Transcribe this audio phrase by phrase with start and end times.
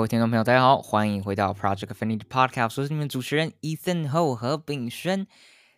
[0.00, 5.26] 各位听众朋友，大家好，欢迎回到 Project Finity Podcast，我是你们主持人 Ethan Ho 和炳轩。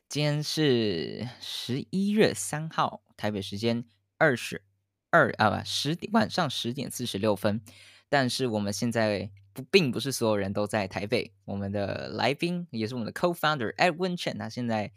[0.08, 3.84] 今天是十一月三号，台北时间
[4.18, 4.62] 二十
[5.10, 7.60] 二啊不十点晚上十点四十六分。
[8.08, 14.92] 但是我们现在不并不是所有人都在台北，我们的来宾也是我们的 Co-founder Edwin Chen，他现在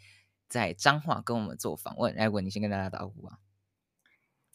[0.48, 2.16] 在彰化跟我们做访问。
[2.16, 3.40] Edwin，你先跟大家打个招呼啊。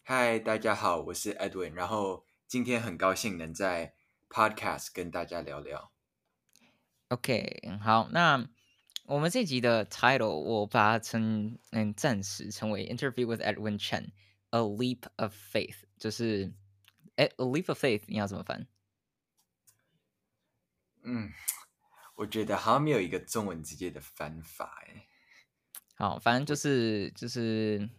[0.05, 3.95] 嗨，大家好，我是 Edwin，然后今天很高兴能在
[4.31, 5.93] Podcast 跟大家聊聊
[7.09, 8.49] ，OK，好，那
[9.07, 16.53] 我们这集的 title 我把它称嗯暂时称为 Interview with Edwin Chen，A Leap of Faith，就是
[17.17, 18.69] 哎 A Leap of Faith，你要怎么翻？
[21.03, 21.33] 嗯，
[22.15, 25.09] 我觉得好像没有一个中文直接的翻法哎。
[25.97, 27.91] 好，反正就是就是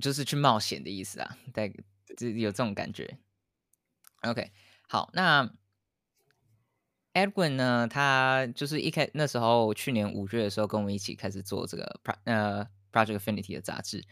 [0.00, 1.68] 就是去冒险的意思啊，带
[2.16, 3.18] 就有这种感觉。
[4.22, 4.52] OK，
[4.86, 5.50] 好，那
[7.14, 7.88] Edwin 呢？
[7.88, 14.04] 他就是一开那时候，去年五月的时候，跟我们一起开始做这个 Pro 呃 Project Affinity 的杂志。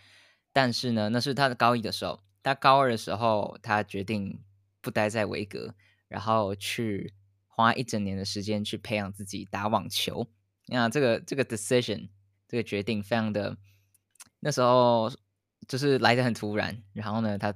[0.53, 4.43] 但是呢，那是他的高一的时候，他高二的时候，他决定
[4.81, 5.75] 不待在维格，
[6.09, 7.13] 然后去
[7.47, 10.27] 花一整年的时间去培养自己打网球。
[10.69, 12.09] 那这个这个 decision
[12.49, 13.59] 这个决定非常的，
[14.41, 15.13] 那时候
[15.69, 16.83] 就是来的很突然。
[16.95, 17.55] 然后呢，他。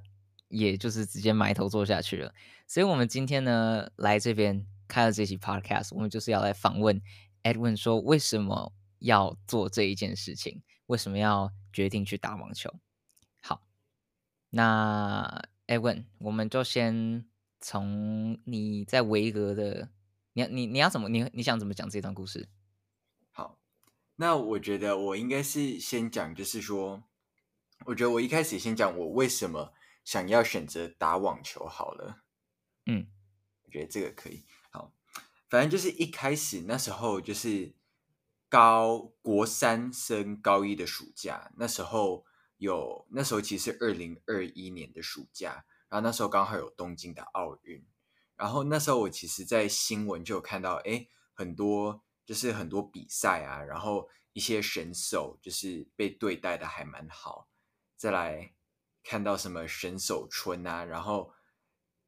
[0.53, 2.34] 也就是直接埋头做下去了，
[2.67, 7.00] 所以我们今天呢来这边开了这期 podcast，我们就是要来访问
[7.42, 12.70] Edwin，说为什么要做这一件事情，为什么要决定去打网球？
[13.41, 13.62] 好，
[14.50, 17.24] 那 Edwin，我们就先
[17.58, 19.89] 从你在维格的，
[20.34, 22.46] 你你你要怎么你你想怎么讲这段故事？
[23.30, 23.58] 好，
[24.17, 27.05] 那我觉得我应该是先讲，就是说，
[27.86, 29.73] 我觉得我一开始先讲我为什么。
[30.05, 32.24] 想要选择打网球好了，
[32.86, 33.07] 嗯，
[33.63, 34.45] 我觉得这个可以。
[34.70, 34.92] 好，
[35.48, 37.74] 反正就是一开始那时候就是
[38.48, 42.27] 高国三升高一的暑假，那时候
[42.57, 47.86] 有那时候其实是二零二一年的暑假，然后那时候刚好有东京的奥运，
[48.36, 57.48] 然后那时候我其实，在新闻就有看到，哎，很多就是很多比赛啊，然后一些选手就是被对待的还蛮好，
[57.96, 58.55] 再来。
[59.02, 61.33] 看到什么选手村啊，然后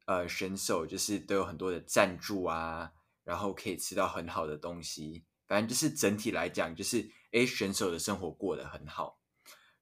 [0.05, 9.19] 呃，选手就是都有很多的赞助啊，然后可以吃到很好的东西，反正就是整体来讲，就是诶，选手的生活过得很好。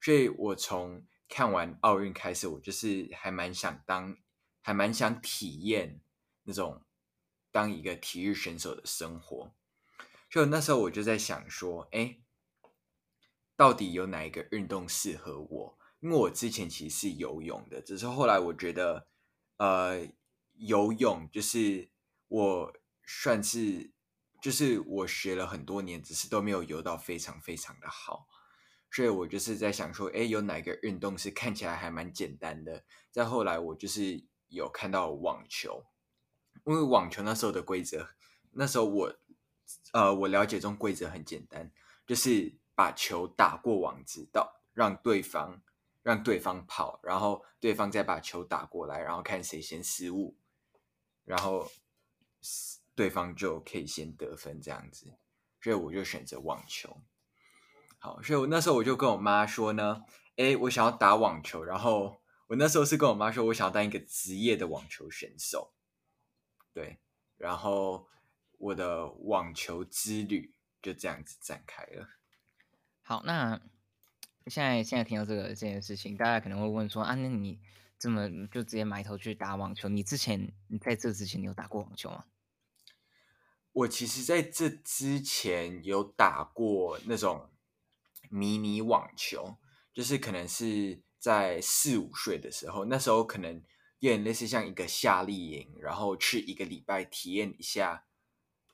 [0.01, 4.17] 所以我从看完奥运开始，我就是还蛮想当，
[4.61, 6.01] 还蛮想体验
[6.43, 6.83] 那种
[7.51, 9.53] 当一个体育选手的生活。
[10.29, 12.23] 就那时候我就在想说，诶，
[13.55, 15.77] 到底有哪一个运动适合我？
[16.03, 19.07] 因为我之前其实是游泳的，只是后来我觉得，
[19.55, 20.05] 呃，
[20.55, 21.89] 游泳就是
[22.27, 22.73] 我
[23.05, 23.93] 算是，
[24.41, 28.27] 就是我学了很多年，只是都没有游到非常非常的好，
[28.91, 32.83] 所以我就是在想说，诶，有哪个运动是看起来还蛮简单的？
[33.09, 35.85] 再后来我就是有看到网球，
[36.65, 38.09] 因为网球那时候的规则，
[38.51, 39.15] 那时候我，
[39.93, 41.71] 呃，我了解中规则很简单，
[42.05, 45.63] 就是把球打过网子到让对方。
[46.03, 50.37] 让对方跑，然后对方再把球打过来，然后看谁先失误，
[51.23, 51.71] 然后
[52.93, 55.17] 对方就可以先得分这样子。
[55.61, 57.01] 所以我就选择网球。
[57.99, 60.03] 好，所以我那时候我就跟我妈说呢，
[60.35, 61.63] 诶，我想要打网球。
[61.63, 65.73] 然后我那时候是跟我妈说，我想要当一个职业的网球选手。
[66.73, 66.99] 对，
[67.37, 68.09] 然后
[68.57, 72.09] 我的网球之旅就这样子展开了。
[73.01, 73.61] 好，那。
[74.47, 77.61] 现在现在听到这个这件事情，大家可能会问说啊，那你
[77.97, 79.87] 这么就直接埋头去打网球？
[79.87, 82.25] 你之前你在这之前你有打过网球吗？
[83.71, 87.49] 我其实在这之前有打过那种
[88.29, 89.55] 迷你网球，
[89.93, 93.63] 就是可能是在四五岁的时候，那时候可能
[93.99, 98.03] 有点类似像一个夏令营，然后去一个礼拜体验一下，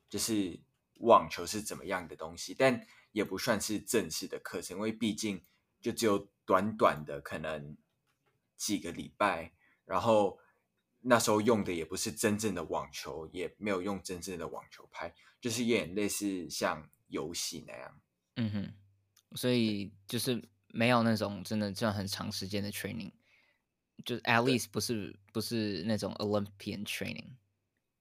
[0.09, 0.59] 就是
[0.95, 5.45] 网球是怎么样的东西，但也不算是正式的课程，因为毕竟。
[5.81, 7.77] 就只有短短的可能
[8.57, 9.53] 几个礼拜，
[9.85, 10.39] 然后
[11.01, 18.01] 那时候用的也不是真正的网球，也没有用真正的网球拍，就是有点类似像游戏那样。
[18.35, 18.73] 嗯哼，
[19.35, 23.11] 所以就是没有那种真的这样很长时间的 training，
[24.03, 27.35] 就是 at least 不是不是那种 Olympian training。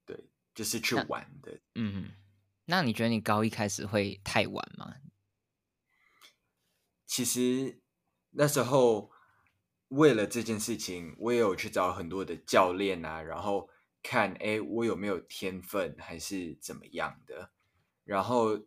[0.05, 0.19] 对，
[0.55, 1.61] 就是去玩的。
[1.75, 2.13] 嗯哼，
[2.65, 4.95] 那你觉得你高一开始会太晚吗？
[7.09, 7.81] 其实
[8.33, 9.11] 那时候
[9.89, 13.71] 为了这件事情，我也有去找很多的教练啊，然后
[14.03, 17.51] 看，哎，我有没有天分，还是怎么样的？
[18.05, 18.61] 然后，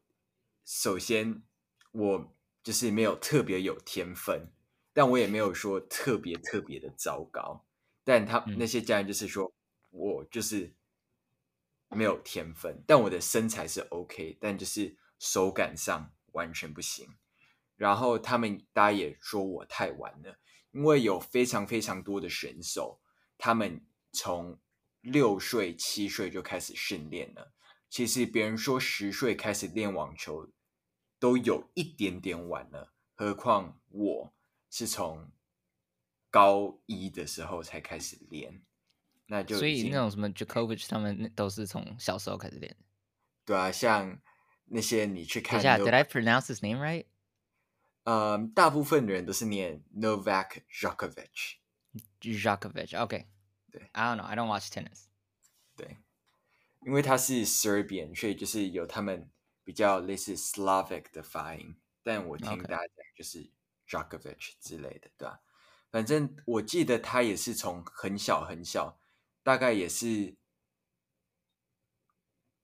[0.65, 1.43] 首先
[1.91, 4.51] 我就是没有特别有天分，
[4.91, 7.63] 但我也没有说特别特别的糟糕。
[8.03, 9.53] 但他那些家人就是说
[9.91, 10.73] 我就是
[11.89, 17.07] 没有天分，但我的身材是 OK，但就是手感上完全不行。
[17.81, 20.37] 然后他们大家也说我太晚了，
[20.69, 23.01] 因为有非常非常多的选手，
[23.39, 24.59] 他们从
[25.01, 27.51] 六岁、七岁就开始训练了。
[27.89, 30.51] 其实别人说十岁开始练网球
[31.17, 34.33] 都有一点点晚了，何况我
[34.69, 35.31] 是从
[36.29, 38.61] 高一的时候才开始练，
[39.25, 42.77] 那就所以那种什么 Djokovic 他们都是从小时候开始练。
[43.43, 44.21] 对啊，像
[44.65, 47.05] 那些你去看，等一下，Did I pronounce his name right？
[48.11, 51.55] 呃，um, 大部分的人都是念 Novak Djokovic。
[52.19, 53.27] Djokovic，OK。
[53.71, 55.05] 对，I don't know, I don't watch tennis。
[55.77, 55.97] 对，
[56.81, 59.31] 因为他是 Serbian，所以就是有他们
[59.63, 61.77] 比较类似 Slavic 的发音。
[62.03, 63.49] 但我听大家讲就是
[63.87, 65.39] Djokovic 之类的，对吧？
[65.89, 68.99] 反正我记得他也是从很小很小，
[69.41, 70.35] 大概也是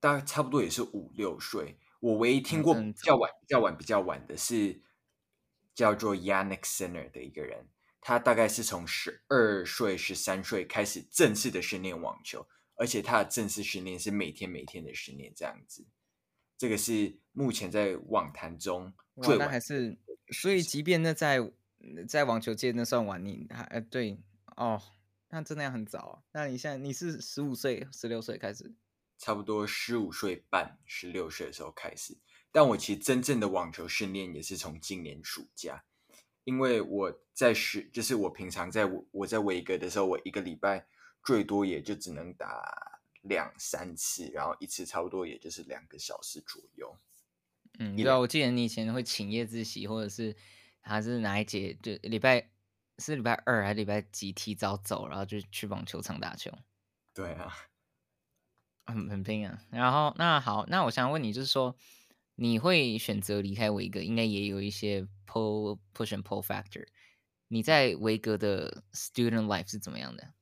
[0.01, 1.79] 大概差不多也是五六岁。
[2.01, 4.81] 我唯一听过比较晚、比较晚、比较晚的是。
[5.77, 7.67] 叫做 Yannick Sinner 的一个人，
[8.01, 15.85] 他大概是从十二岁、十三岁开始正式的训练网球，而且他的正式训练是每天每天的训练这样子。
[16.57, 18.91] 这个是目前在网坛中
[19.21, 19.95] 最晚，那还是
[20.31, 21.37] 所以，即便那在
[22.07, 24.19] 在网球界那算晚，你还呃对
[24.55, 24.81] 哦，
[25.29, 26.13] 那真的要很早啊。
[26.31, 28.73] 那你现在你是十五岁、十六岁开始，
[29.19, 32.17] 差不多十五岁半、十六岁的时候开始。
[32.51, 35.83] 但我其实真正的网球训练也是从今年暑假，
[36.43, 40.87] 因为我在学，就是我平常在我在维格的时候，我一个礼拜
[41.23, 46.97] 最多也就只能打两三次，然后一次差不多也就是两个小时左右。
[47.77, 50.35] 嗯，对啊，我记得你以前会请夜自习，或者是
[50.79, 52.49] 还是哪一节，就礼拜
[52.97, 56.51] 是礼拜二还是礼拜几提早走，然后就去网球场打球。
[57.13, 57.53] 对啊，
[58.87, 59.61] 很很拼啊。
[59.69, 61.75] 然后那好，那我想问你，就是说。
[62.39, 66.85] 你会选择离开维格，应该也有一些 pull push and pull factor。
[67.47, 70.35] 你在维格的 student life 是怎么样的？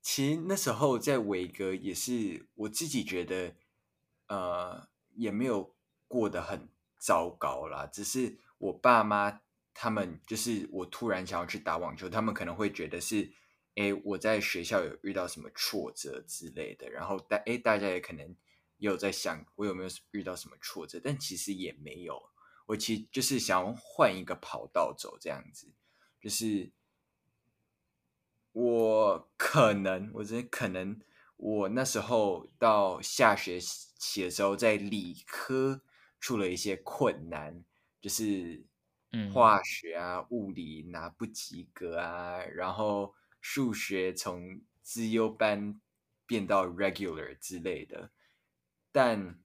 [0.00, 3.56] 其实那时候在维格也是我自己觉得，
[4.28, 5.74] 呃，也没有
[6.06, 6.68] 过得很
[6.98, 7.84] 糟糕啦。
[7.86, 9.40] 只是我爸妈
[9.74, 13.32] 他们就是我突然想要去打网球，他们可能会觉得是，
[13.74, 18.36] 哎，我在学校有遇到什么挫折之类的，然后大哎大家也可能。
[18.78, 22.30] 也有在想我有没有遇到什么挫折，但其实也没有。
[22.66, 25.72] 我其实就是想要换一个跑道走，这样子。
[26.20, 26.70] 就是
[28.52, 31.00] 我可能，我觉得可能，
[31.36, 35.80] 我那时候到下学期的时候，在理科
[36.20, 37.64] 出了一些困难，
[38.00, 38.64] 就是
[39.32, 45.80] 化学啊、物理拿不及格啊，然后数学从资优班
[46.26, 48.10] 变到 regular 之类的。
[48.98, 49.38] 但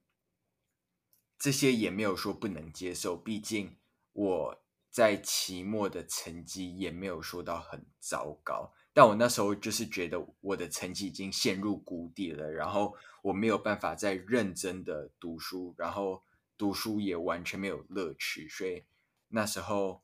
[1.38, 3.78] 这些也没有说不能接受，毕竟
[4.12, 8.74] 我在期末的成绩也没有说到很糟糕。
[8.92, 16.24] 但我那时候就是觉得我的成绩已经陷入谷底了，然后我没有办法再认真的读书，然后
[16.58, 18.84] 读书也完全没有乐趣，所以
[19.28, 20.02] 那时候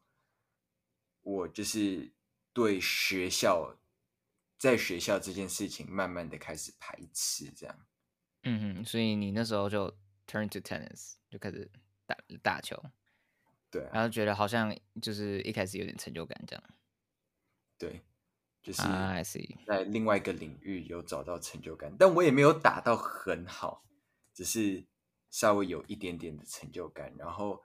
[1.23, 2.14] 我就是
[2.52, 3.76] 对学校，
[4.57, 7.76] 在学校这件事情慢慢的开始排斥，这样。
[8.42, 9.87] 嗯哼，所以你那时候就
[10.26, 11.70] turn to tennis，就开始
[12.06, 12.82] 打打球，
[13.70, 16.64] 对、啊，然后觉得好像就是一开始有点成就感这样，
[17.76, 18.00] 对，
[18.62, 18.82] 就是
[19.66, 23.85] 在另外一个领域有找到成就感，但我也没有打到很好，
[24.32, 24.87] 只是
[25.30, 27.14] 稍微有一点点的成就感。
[27.18, 27.62] 然后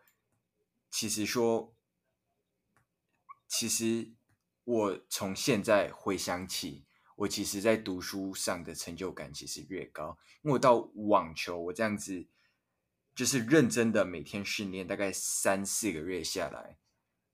[0.92, 1.74] 其实说，
[3.48, 4.12] 其实
[4.66, 6.84] 我从现在回想起。
[7.16, 12.28] 我其实，在读书上的成就感其实越高，因为我到网球，我这样子
[13.16, 16.78] 就是认真的每天训练，大概三四个月下来，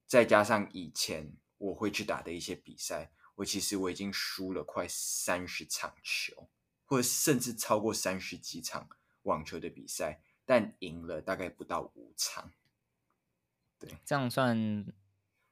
[0.05, 6.47] 再加上以前我会去打的一些比赛，我其实我已经输了快三十场球，
[6.85, 8.87] 或者甚至超过三十几场
[9.23, 12.51] 网球的比赛，但赢了大概不到五场。
[13.79, 14.85] 对，这样算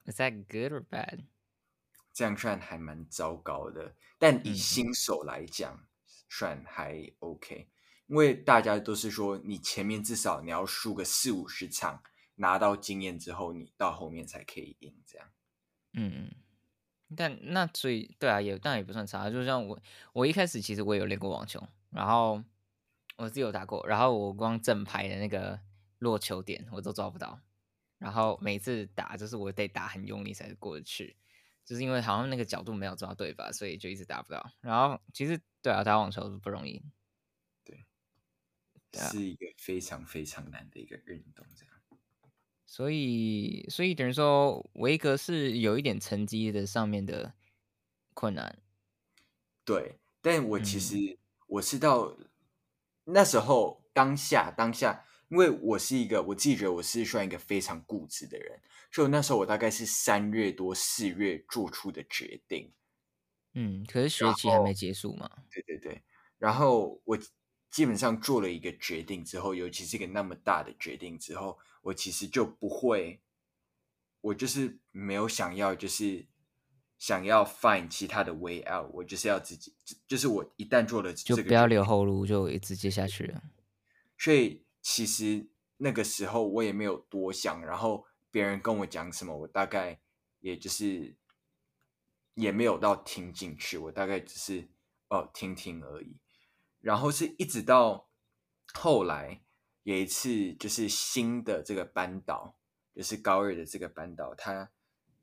[0.05, 1.23] ，Is that good or bad？
[2.19, 5.87] 这样算还蛮糟糕的，但以新手来讲，嗯、
[6.27, 7.69] 算还 OK，
[8.07, 12.03] 因为大家都是说，你前面至少你要输个四五十场，
[12.35, 14.93] 拿到经验之后，你到后面才可以赢。
[15.05, 15.29] 这样，
[15.93, 16.29] 嗯，
[17.15, 19.29] 但那所以对啊，也但也不算差。
[19.29, 19.79] 就像我，
[20.11, 22.43] 我一开始其实我也有练过网球，然后
[23.15, 25.57] 我自己有打过，然后我光正牌的那个
[25.99, 27.39] 落球点我都抓不到，
[27.97, 31.15] 然后每次打就是我得打很用力才过得去，
[31.69, 34.43] 就是因为好像那个角度没有抓对吧，所以就一直打不到。
[34.59, 36.81] 然后其实对啊，打网球不容易，
[37.63, 37.85] 对，
[38.91, 41.75] 是一个非常非常难的一个运动，这样。
[42.65, 47.35] 所以，所以等于说，维格是有一点成绩的上面的
[48.15, 48.63] 困难。
[49.63, 52.17] 对，但我其实我是到
[53.03, 58.59] 那时候当下当下，因为我是一个我自己觉得我是算一个非常固执的人，
[58.91, 62.71] 所以那时候我大概是三月多四月做出的决定。
[63.53, 65.29] 嗯，可是学期还没结束嘛？
[65.49, 66.03] 对对对，
[66.37, 67.17] 然后我。
[67.71, 73.21] 基本上做了一个决定之后，尤其是一个那么大的决定之后，我其实就不会，
[74.21, 76.25] 我就是没有想要，就是
[76.97, 79.71] 想要 find 其他的 way out，我就是要自己，
[80.07, 83.43] 就是我一旦做了这个，就不要留后路，就直接下去了。
[84.17, 90.01] 所以其实那个时候我也没有多想，然后别人跟我讲什么，我大概
[90.39, 91.17] 也就是
[92.33, 94.69] 也没有到听进去，我大概只是
[95.09, 96.17] 哦听听而已。
[96.79, 98.09] 然后是一直到
[98.73, 99.43] 后来
[99.83, 102.57] 有一次，就是新的这个班导，
[102.95, 104.71] 就是高二的这个班导，他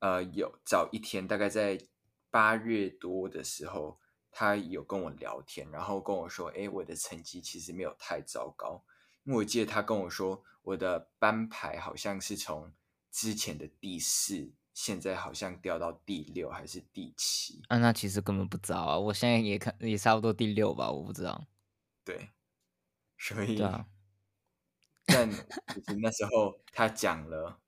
[0.00, 1.78] 呃有早一天，大概在
[2.30, 3.98] 八月多的时候，
[4.30, 8.84] 他有跟我聊天，然后跟我说：“哎，我的成绩其实没有太糟糕。”
[9.26, 12.72] 我记得他跟我说，我的班排好像是从
[13.10, 17.62] 之前的第四，现在好像掉到第六还是第七。
[17.68, 18.98] 啊，那其实根本不糟啊！
[18.98, 21.46] 我现在也看也差不多第六吧，我不知道。
[22.04, 22.30] 对，
[23.18, 23.86] 所以，对啊、
[25.06, 27.58] 但其实那时候他讲了，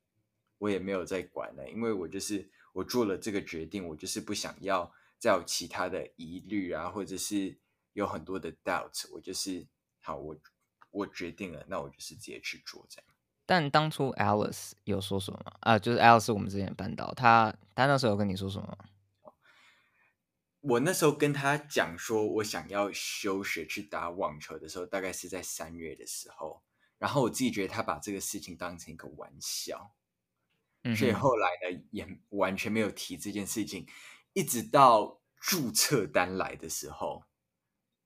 [0.58, 7.58] 我也没有再管了，因为我就是我做了这个决定，我就是不想要再有其他的疑虑啊，或者是
[7.94, 9.66] 有很多的 doubt，我就是
[10.00, 10.36] 好，我
[10.90, 13.04] 我决定了，那我就是直接去做这样。
[13.46, 15.52] 但当初 Alice 有说什么吗？
[15.60, 19.32] 啊，就是 Alice 是我们之前的班导，他他那时候有跟你说什么吗？
[20.60, 26.62] 我那时候跟他讲说，我想要休学去打网球的时候，大概是在三月的时候。
[26.98, 29.94] 然后我自己觉得他把这个事情当成一个玩笑，
[30.82, 33.86] 嗯、所以后来呢，也完全没有提这件事情，
[34.32, 37.22] 一直到注册单来的时候，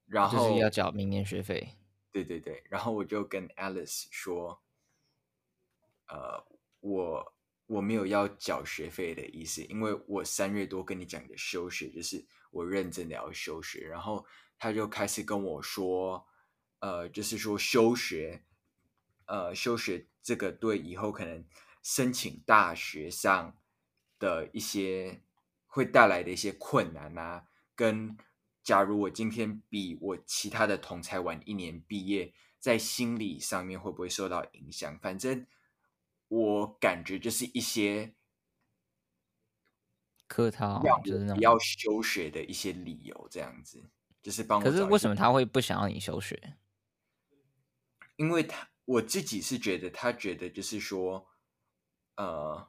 [0.05, 1.75] 然后就是要缴明年学费。
[2.13, 4.63] 对对对，然后我就跟 Alice 说，
[6.07, 6.47] 呃，
[6.81, 7.35] 我。
[7.67, 13.87] 我没有要缴学费的意思，因为我三月多跟你讲的休学，就是我认真的要休学。
[13.87, 14.27] 然后
[14.59, 16.27] 他就开始跟我说，
[16.81, 18.45] 呃，就是说休学，
[19.25, 21.43] 呃，休学这个对以后可能
[21.83, 23.57] 申请大学上
[24.19, 25.23] 的一些
[25.67, 28.19] 会带来的一些困难啊，跟
[28.63, 34.99] 假如我今天比我其他的同才晚一年毕业，在心理上面会不会受到影响？
[35.01, 35.47] 反正。
[36.35, 38.15] 我感觉就是一些
[40.27, 43.85] 客套，就是那种要休学的一些理由，这样子，
[44.23, 44.65] 就是帮我。
[44.65, 46.57] 可是为什么他会不想要你休学？
[48.17, 51.29] 因为他我自己是觉得，他觉得就是说，
[52.17, 52.67] 呃，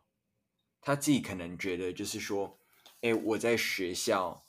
[0.82, 2.60] 他自己可能觉得就是说，
[3.00, 4.43] 哎，我在学校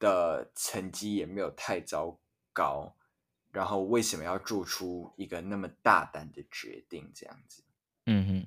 [0.00, 2.18] 的成绩也没有太糟
[2.52, 2.96] 糕，
[3.52, 7.12] 然后为什么要做出一个那么大胆的决定？
[7.14, 7.62] 这样子，
[8.06, 8.46] 嗯哼。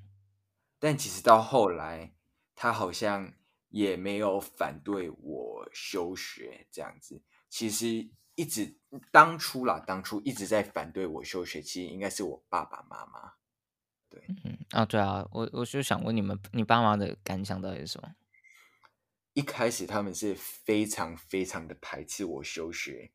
[0.80, 2.14] 但其实到后来，
[2.54, 3.34] 他好像
[3.70, 7.22] 也没有反对我休学这样子。
[7.48, 8.78] 其实一直
[9.12, 13.34] 当初啦，当初一直在反对我休学，其实应该是我爸爸妈妈。
[14.10, 18.14] 对，嗯啊，对啊，我我就想问你们，你爸妈的感想到底是什么？
[19.34, 23.12] 一开始他们是非常非常的排斥我休学，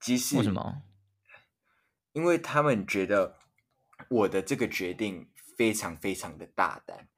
[0.00, 0.82] 即使为什么？
[2.12, 3.38] 因为他们觉得
[4.08, 5.28] 我的这个决定。
[5.58, 7.08] 非常非常的大胆，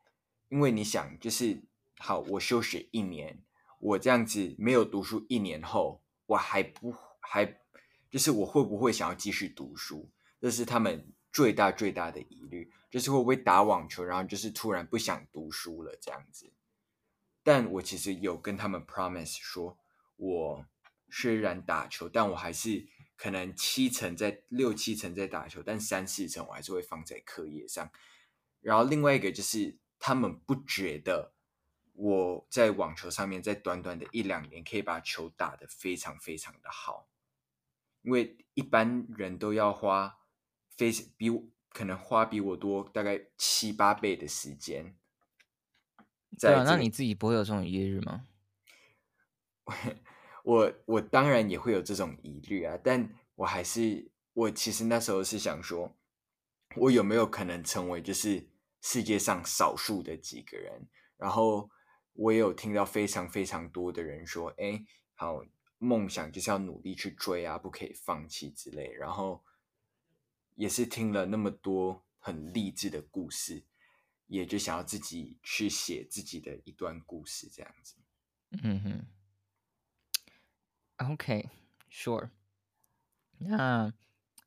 [0.49, 1.63] 因为你想，就是
[1.99, 3.45] 好，我休学一年，
[3.79, 7.61] 我这样子没有读书，一年后我还不还，
[8.11, 10.11] 就是我会不会想要继续读书？
[10.41, 16.51] 这是他们最大最大的疑虑，就是会不会打网球，然后就是突然不想读书了这样子。
[17.43, 19.79] 但我其实有跟他们 promise 说，
[20.17, 20.67] 我
[21.09, 27.91] 虽然打球，但我还是可能七成在六七成在打球，但三四成我还是会放在课业上。
[28.61, 31.33] 然后另外一个就是，他们不觉得
[31.95, 37.09] 我在网球上面在短短的一两年可以把球打得非常非常的好，
[38.03, 40.19] 因为一般人都要花
[40.77, 44.95] 非比我可能花比我多大概七八倍的时间。
[46.39, 48.27] 对啊，那你自己不会有这种疑虑吗？
[50.45, 55.95] 我我当然也会有这种疑虑啊，但我还是我其实那时候是想说，
[56.77, 58.49] 我有没有可能成为就是
[58.81, 60.89] 世界上少数的几个人？
[61.17, 61.71] 然后
[62.15, 64.83] 我也有听到非常非常多的人说，哎，
[65.15, 65.45] 好，
[65.79, 68.91] 梦想就是要努力去追啊，不可以放弃之类。
[68.93, 69.45] 然后
[70.55, 73.63] 也是听了那么多很励志的故事，
[74.31, 77.97] 也就想要自己去写自己的一段故事，这样子。
[78.63, 79.07] 嗯哼。
[80.99, 82.31] OK，Sure。
[83.39, 83.93] 那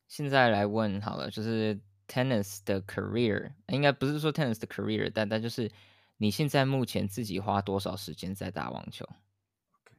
[0.08, 5.70] 现在来问好了，就是 Tennis 的 career，应该不是说 Tennis 的 career，但但就是
[6.16, 9.96] 你现在目前自己花多少时间在打网球？Okay.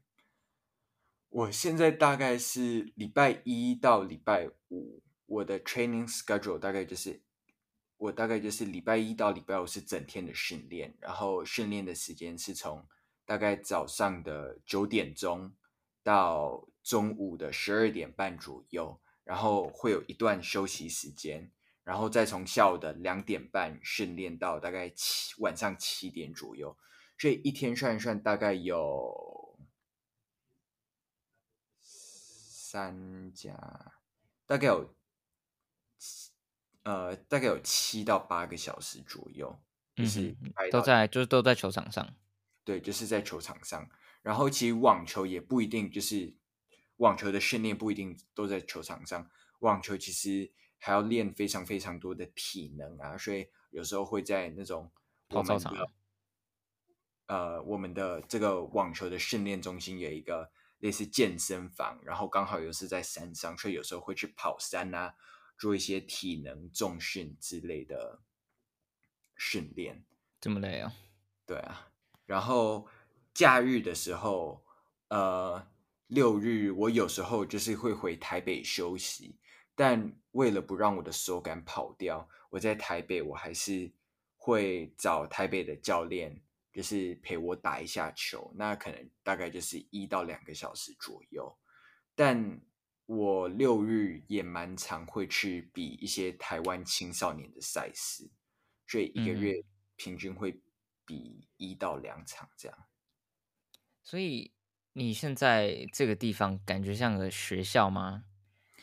[1.30, 7.22] 我现在大概是礼拜一到礼拜五，我的 training schedule 大概就是
[8.06, 12.86] 我大概就是礼拜一到礼拜五是整天的训练，然后训练的时间是从
[13.26, 15.54] 大概早上的九点钟。
[16.06, 21.52] 到中午的十二点半左右，然后会有一段休息时间，
[21.84, 26.78] 然后再从下午的两点半训练到大概七晚上七点左右，
[27.18, 29.58] 所以一天算一算，大概有
[31.82, 33.94] 三加，
[34.46, 34.94] 大概有
[36.86, 39.60] 呃大概有七到八个小时左右，
[39.96, 40.34] 就是
[40.72, 42.16] 都在就是都在球场上，
[42.64, 43.90] 对，就是在球场上。
[44.22, 46.34] 然后其实网球也不一定，就是
[46.98, 49.30] 网球的训练不一定都在球场上。
[49.60, 54.92] 网球其实还要练非常非常多的体能啊，所以有时候会在那种
[55.30, 55.90] 我们的
[57.28, 65.16] 呃我们的这个网球的训练中心有一个类似健身房，然后刚好又是在山上，所以有时候会去跑山啊，
[65.58, 68.22] 做一些体能重训之类的
[69.36, 70.04] 训练。
[70.40, 70.94] 这么累啊？
[71.46, 71.92] 对啊，
[72.26, 72.88] 然后。
[73.38, 74.64] 假日的时候，
[75.10, 75.68] 呃，
[76.08, 79.38] 六日我有时候就是会回台北休息，
[79.76, 83.92] 但为了不让我的手感跑掉，我在台北我还是
[84.38, 86.42] 会找台北的教练，
[86.72, 91.54] 就是陪我打一下球，那可能大概就是一到两个小时左右。
[92.16, 92.58] 但
[93.06, 98.30] 我六日也蛮常会去比一些台湾青少年的赛事，
[98.88, 99.64] 所以一个月
[99.96, 100.62] 平均会
[101.06, 102.78] 比一到两场这样。
[104.04, 104.52] 所以
[104.94, 108.26] 你现在这个地方感觉像个学校吗？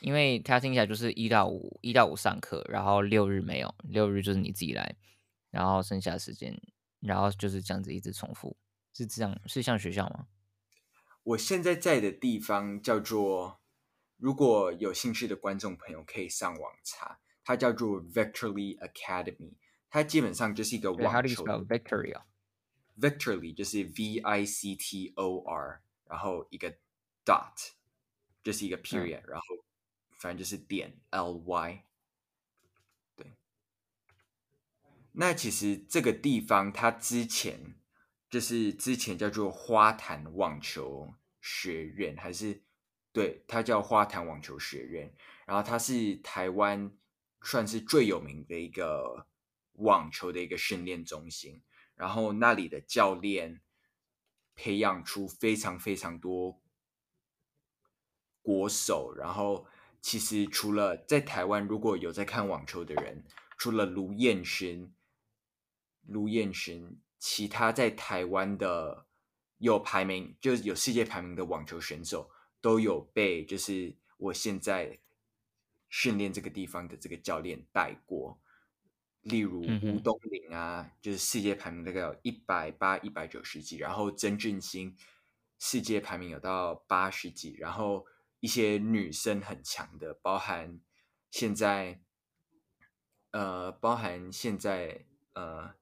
[0.01, 4.97] 因为他听起来就是一到五，一到五上课，然后六日没有，六日就是你自己来，
[5.51, 6.61] 然后剩下时间，
[6.99, 8.57] 然后就是这样子一直重复，
[8.93, 10.27] 是这样，是像学校吗？
[11.23, 13.62] 我现在在的地方叫做，
[14.23, 19.55] 如果有兴趣的观众朋友可以上网查，它叫做 Victory Academy，
[19.91, 21.11] 它基本上就是一个网球。
[21.11, 22.25] How do you spell Victory 啊
[22.97, 26.73] ？Victory 就是 V I C T O R，然后一个
[27.25, 27.73] dot
[28.45, 29.47] 就是一个 period，、嗯、然后
[30.21, 31.83] 反正就是点 L Y。
[33.17, 33.33] 对，
[35.11, 37.75] 那其实这个地方它之前
[38.31, 42.63] 就是之前叫做花坛网球学院，还是
[43.13, 45.15] 对，它叫花坛网球学院，
[45.47, 46.91] 然后它是台湾
[47.43, 49.27] 算是最有名的一个
[49.75, 51.63] 网球的一个训练中心。
[51.95, 53.61] 然后那里的教练
[54.57, 56.61] 培养出非常非常多
[58.41, 59.67] 国手，然后
[60.01, 63.25] 其实除了在台湾，如果有在看网球的人，
[63.57, 64.93] 除了卢彦勋，
[66.07, 69.07] 卢彦勋，其他在台湾的
[69.59, 72.32] 有排名，就是有世界排名的网球选手，
[72.63, 74.99] 都有被就是我现在
[75.91, 78.41] 训练这个地方的这个教练带过。
[79.23, 84.97] 例如吴东林啊，就是世界排名大概有一百八、一百九十几，然后曾俊欣
[85.61, 88.05] 世界排名有到八十几，然后
[88.41, 90.81] 一些女生很强的，包含
[91.31, 92.01] 现在
[93.31, 95.75] 呃，包含现在呃，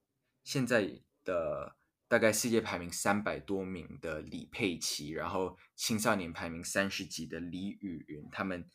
[0.44, 1.76] 现在的
[2.10, 8.68] 大概世界排名三百多名的李佩琦，然后青少年排名三十几的李雨云，他们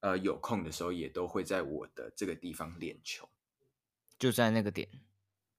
[0.00, 3.28] 呃有空的时候也都会在我的这个地方练球。
[4.18, 4.88] 就在那个点，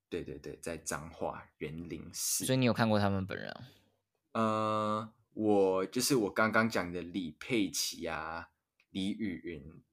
[0.10, 2.46] 对对对，在彰化园林市。
[2.46, 3.68] 所以你有看过他们本人啊？
[4.32, 8.50] 呃，我就是我刚刚讲的李佩琦啊、
[8.90, 9.84] 李雨云，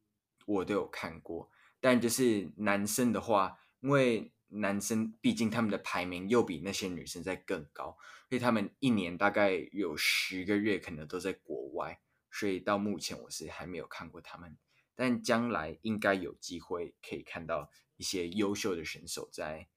[0.47, 1.51] 我都有看过。
[1.81, 7.97] 但就是男生的话，因为男生毕竟他们的排名又比那些女生在更高，
[8.29, 14.57] 所以他们一年大概有十个月可能都在国外，所以到目前我是还没有看过他们。
[14.95, 17.71] 但将来应该有机会可以看到。
[17.99, 19.69] 一些优秀的选手在，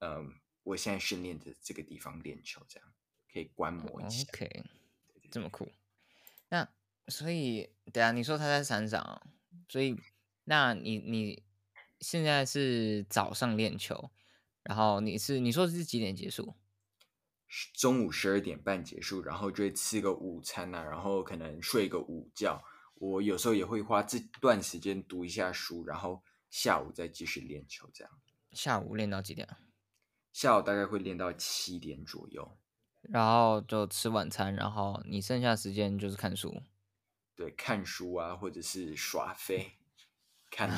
[0.00, 2.92] 嗯，我现在训练的这个地方练球，这样
[3.32, 4.24] 可以观摩一下。
[4.32, 4.64] OK，
[5.30, 5.70] 这么酷。
[6.48, 6.68] 那
[7.06, 9.22] 所以，对啊，你说他在山上，
[9.68, 9.96] 所以
[10.46, 11.44] 那你你
[12.00, 14.10] 现在是早上练球，
[14.62, 16.54] 然后你是你说是几点结束？
[17.74, 22.62] 中午十二点半结束，然后就会吃个午餐啊，然后可能睡个午觉。
[22.94, 28.12] 我有时候也会花这段时间读一下书，然后下午再继续练球，这样。
[28.52, 29.48] 下午练到几点？
[30.32, 32.56] 下午大概会练到七点左右，
[33.02, 36.62] 然后就吃晚餐，然后你剩下时间就是看书。
[37.34, 39.72] 对，看书啊，或者是耍飞，
[40.50, 40.76] 看 那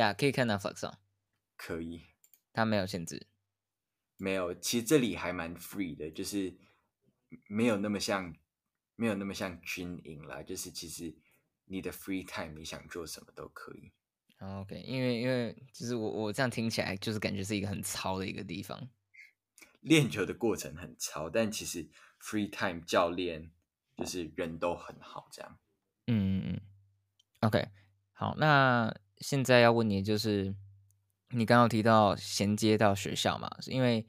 [0.00, 0.98] 对啊，可以看 Netflix 上，
[1.58, 2.06] 可以，
[2.54, 3.26] 它没有限制。
[4.16, 6.56] 没有，其实这里还蛮 free 的，就是
[7.46, 8.34] 没有那么像，
[8.96, 10.42] 没有那么像军营啦。
[10.42, 11.14] 就是其实
[11.66, 13.92] 你的 free time，你想做什么都可以。
[14.38, 18.88] OK，因为因为就是我我这样听起来，就是感觉是一个很糙的一个地方。
[19.82, 21.86] 练球的过程很糙，但其实
[22.22, 23.50] free time 教练
[23.98, 25.58] 就是人都很好，这样。
[26.06, 26.60] 嗯嗯嗯。
[27.40, 27.68] OK，
[28.12, 30.54] 好，那现在要问你就是。
[31.32, 33.48] 你刚刚提到衔接到学校嘛？
[33.60, 34.04] 是因为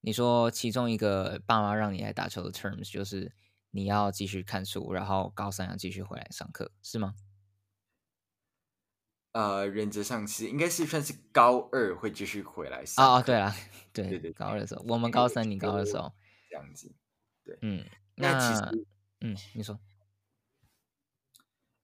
[0.00, 3.32] 你说其中一个爸妈让你来打球的 terms 就是
[3.70, 7.14] 你要继续看书，然后高三要继续回来上课，是吗？
[9.30, 13.12] 呃，原则上是应该是算是高二会继续回来上课。
[13.12, 13.54] 哦哦，对了，
[13.92, 16.12] 对对对，高二的时候，我们高三，你高二的时候
[16.50, 16.92] 这样子。
[17.44, 17.84] 对，嗯，
[18.16, 18.86] 那，那其实，
[19.20, 19.78] 嗯，你说，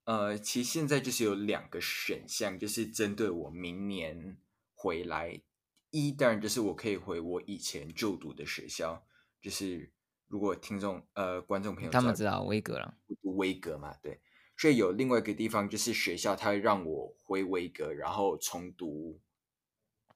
[0.05, 4.39] 呃，其实现在就是有两个选项，就是针对我明年。
[4.77, 5.41] 回来
[5.89, 9.03] 一当然就是我可以回我以前就读的学校，
[9.41, 9.91] 就是
[10.29, 14.21] 如果听众呃观众朋友他们知道威格了，读威格嘛，对，
[14.59, 19.19] 所以有另外一个地方就是学校，他会让我回威格，然后重读，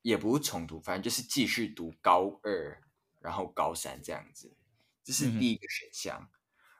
[0.03, 2.83] 也不是重读，反正就是继续读高二，
[3.21, 4.55] 然后高三这样子，
[5.03, 6.21] 这是第一个选项。
[6.21, 6.29] 嗯、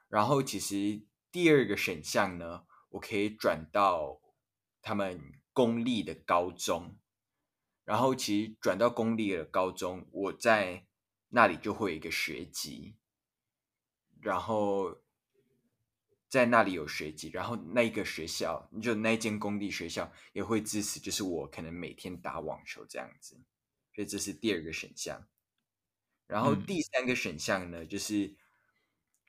[0.09, 4.19] 然后其实第二个选项呢，我可以转到
[4.81, 6.97] 他们公立的高中。
[7.85, 10.85] 然后其实转到公立的高中，我在
[11.29, 12.95] 那里就会有一个学籍，
[14.21, 15.01] 然后
[16.27, 23.35] 在那里有学籍，然后那个学校就那间公立学校也会支持，就是我可能每天打网球这样子，
[23.95, 25.27] 所以这是第二个选项。
[26.27, 28.35] 然后第三个选项呢，就是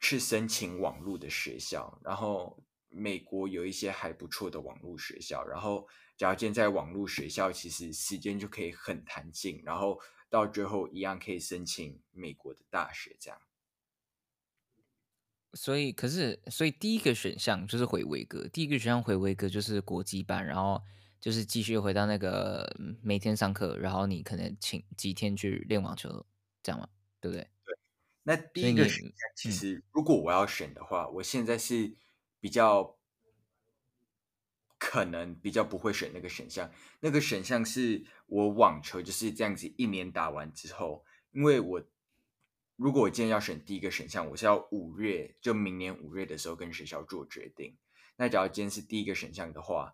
[0.02, 5.88] 去申请网络的学校，然后美国有一些还不错的网络学校，然后。
[6.16, 9.98] 假如现在网络学校，其实时间就可以很弹性，然后
[10.28, 13.40] 到最后一样可以申请美国的大学，这样。
[15.54, 20.82] 所以，可是，所以第一个选项就是回威格，第一个选项回威格就是国际班，然后
[21.18, 22.70] 就是继续回到那个
[23.02, 26.26] 每天上课，然后你可能请几天去练网球，
[26.62, 26.86] 这样嘛，
[27.18, 27.44] 对不对？
[27.64, 27.78] 对。
[28.24, 31.96] 那第一个选项，其实如果我要选的话，嗯，我现在是
[32.40, 32.96] 比较。
[34.82, 41.84] 可能比较不会选那个选项，那个选项是我网球就是这样子一年打完之后，因为我
[42.76, 47.76] 如果我今天要选第一个选项，我是要五月就明年五月的时候跟学校做决定。
[48.16, 49.92] 那假如今天是第一个选项的话，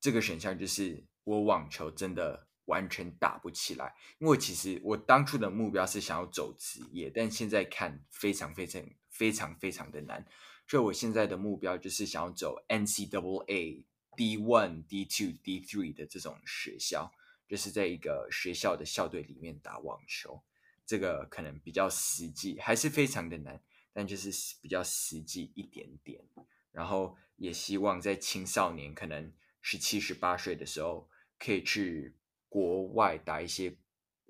[0.00, 10.26] 这个选项就是我网球真的完全打不起来，因为其实我当初的目标是想要走职业，但现在看非常非常非常非常的难。
[10.68, 17.10] 所以我现在的目标就是想要走 NCAA D one、D two、D three 的这种学校，
[17.48, 20.42] 就是在一个学校的校队里面打网球。
[20.84, 23.62] 这个可能比较实际，还是非常的难，
[23.94, 26.22] 但就是比较实际一点点。
[26.70, 32.14] 然后也希望在青少年可能十七、十八岁的时候，可以去
[32.50, 33.74] 国外打一些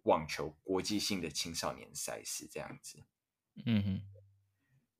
[0.05, 3.03] 网球国际性的青少年赛事，这样子。
[3.67, 4.03] 嗯哼，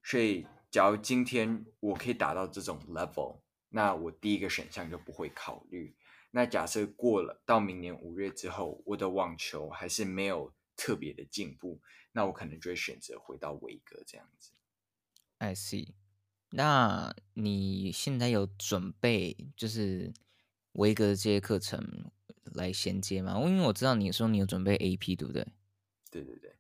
[0.03, 0.45] 所以。
[0.71, 5.97] 假如今天我可以达到这种 level，那我第一个选项就不会考虑。
[6.31, 11.81] 那假设过了到明年五月之后，我的网球还是没有特别的进步，
[12.13, 14.53] 那我可能就会选择回到维格这样子。
[15.39, 15.95] I see。
[16.51, 20.13] 那你现在有准备就是
[20.73, 22.11] 维格的这些课程
[22.45, 23.41] 来衔接吗？
[23.47, 25.47] 因为我知道你说你有准备 AP，对不对？
[26.11, 26.58] 对对对。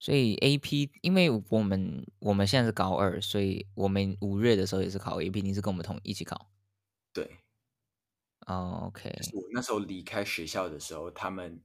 [0.00, 6.50] 所以 AP，因为我们我们现在是高二，所以我们五月的时候也是考 AP，你是跟我们同一起考？
[7.12, 7.38] 对。
[8.46, 9.10] Oh, OK。
[9.32, 11.60] 我那时候离开学校的时候，他们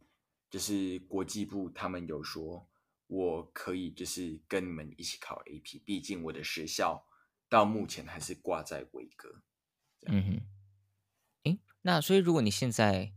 [0.49, 2.67] 就是国际部，他们有说
[3.05, 7.05] 我可以就是跟你们一起考 AP，毕竟我的学校
[7.47, 9.43] 到目前还是挂在威格。
[10.07, 10.41] 嗯哼。
[11.43, 13.13] 诶，那所以如果你现在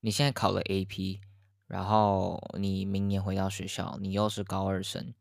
[0.00, 1.20] 你现在考了 AP。
[1.68, 5.14] 然后你明年回到学校，你又是高二生，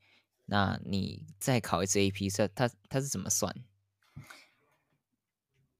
[0.46, 3.54] 那你再考一次 AP，是它它是怎么算？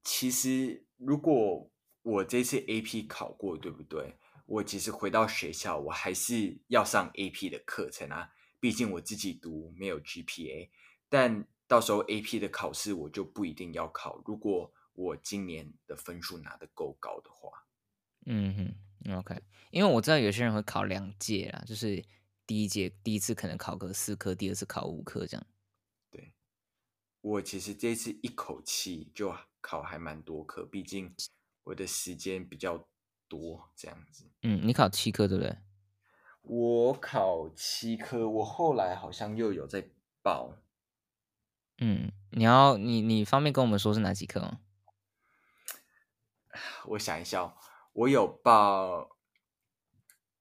[0.04, 1.70] 其实如果
[2.02, 4.16] 我这次 AP 考过，对不对？
[4.46, 8.30] 我其实回到学校，我还是要上 AP 的课程啊。
[8.60, 10.70] 毕竟我自己读没有 GPA，
[11.08, 14.22] 但到时候 AP 的考试我就不一定要考。
[14.26, 17.66] 如果我今年的分数拿得够高的话，
[18.26, 18.74] 嗯哼
[19.16, 19.42] ，OK。
[19.70, 22.04] 因为我知道有些人会考两届啦，就是
[22.46, 25.46] 第一届第一次可能考个四科，第二次考五科这样。
[26.10, 26.34] 对，
[27.20, 31.14] 我其实这次一口气就考还蛮多科，毕竟
[31.64, 32.88] 我的时间比较
[33.28, 34.24] 多，这样子。
[34.42, 35.58] 嗯，你考七科对不对？
[36.42, 39.90] 我考七科，我后来好像又有在
[40.22, 40.56] 报。
[41.76, 44.60] 嗯，你要你你方便跟我们说是哪几科吗？
[46.86, 47.54] 我想一下，
[47.98, 49.16] 我有报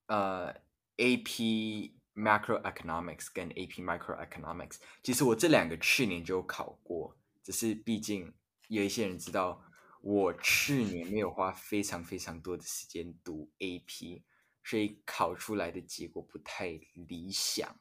[0.05, 0.53] 呃
[0.97, 4.77] AP Macroeconomics 跟 AP Microeconomics。
[5.01, 8.31] 其实我这两个去年就有考过，只是毕竟
[8.67, 9.63] 有一些人知道。
[10.01, 14.21] 我去年没有花非常非常多的时间读 AP，
[14.63, 17.75] 所以考出来的结果不太理想。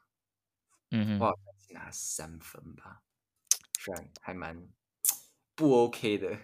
[0.91, 3.03] 嗯哼，我好像是拿三分吧，
[3.79, 4.67] 虽然还蛮
[5.55, 6.37] 不 OK 的，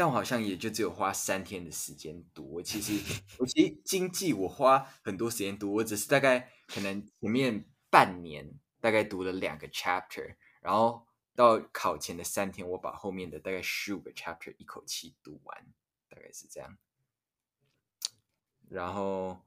[0.00, 2.54] 但我好像也就只有花三天的时间读。
[2.54, 2.94] 我其实，
[3.38, 11.06] 我其实 经济我花很多时间读，我只是大概可能前面半年大概读了两个 chapter，然后。
[11.32, 15.66] 到考前的三天，我把后面的大概十五个 chapter 一口气读完，
[16.10, 16.76] 大概是这样。
[18.68, 19.40] 然后，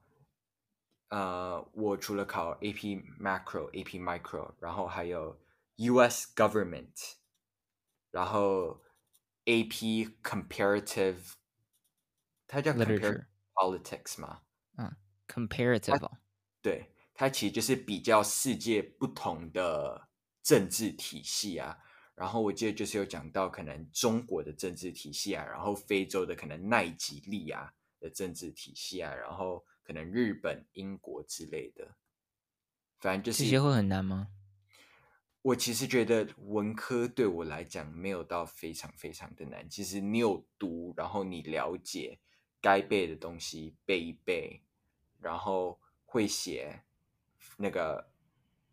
[1.10, 5.40] 呃，我除了考 AP Macro、AP Micro，然后还有
[5.76, 7.16] US Government，
[8.10, 8.82] 然后
[9.46, 11.34] AP Comparative，
[12.48, 14.42] 它叫 Comparative Politics 吗？
[14.78, 14.96] 嗯
[15.28, 16.12] ，Comparative，
[16.62, 20.10] 对，它其实就是比较世界不同的。
[20.46, 21.78] 政治体系啊，
[22.16, 31.96] 然后我记得就是有讲到可能中国的政治体系啊，然后非洲的可能奈吉利亚的政治体系啊，然后可能日本、英国之类的，
[33.00, 34.28] 反正就是这些会很难吗？
[35.44, 42.20] 我其实觉得文科对我来讲没有到非常非常的难，其实你有读，然后你了解
[42.60, 44.62] 该背的东西背一背，
[45.20, 46.84] 然后会写
[47.58, 48.12] 那个。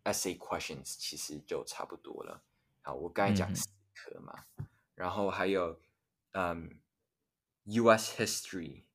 [0.03, 2.41] Essay questions 其实就差不多了。
[2.81, 5.79] 好，我刚才讲四科嘛，嗯、然后还有
[6.31, 6.79] 嗯
[7.65, 8.85] ，US History，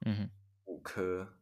[0.00, 0.30] 嗯，
[0.64, 1.34] 五科，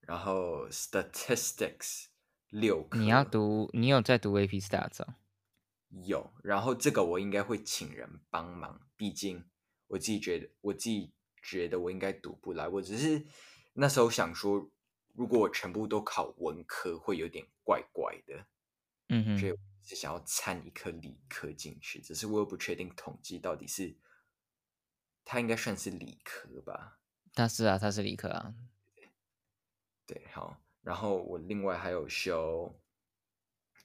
[0.00, 2.07] 然后 Statistics
[2.50, 2.98] 六科。
[2.98, 5.16] 你要读，你有在读 AP Stats 啊？
[6.04, 9.44] 有，然后这个我应该会请人帮忙，毕竟
[9.86, 12.68] 我自己觉得，我自己觉得我应该读不来。
[12.68, 13.26] 我只是
[13.74, 14.70] 那时候想说。
[15.14, 18.46] 如果我全部都考文科，会有点怪怪的。
[19.08, 23.96] 嗯哼，所以我是想要掺一颗理科进去，只是我又不确定统计到底是，
[25.24, 27.00] 它应该算是理科吧？
[27.34, 28.54] 它是啊，它是理科啊。
[30.06, 30.60] 对，好。
[30.82, 32.80] 然后我另外还有修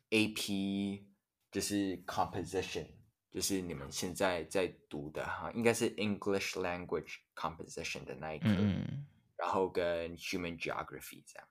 [0.10, 1.06] AP，
[1.52, 2.88] 就是 Composition，
[3.32, 8.48] 就是你们现在在读的哈，应该是 English Language Composition 的那一科。
[8.50, 9.08] 嗯。
[9.36, 11.50] 然后跟 Human Geography 这样，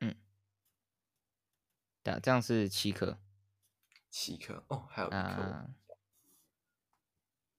[0.00, 0.14] 嗯，
[2.02, 3.18] 对，这样是七科，
[4.10, 5.70] 七科哦，还有一科，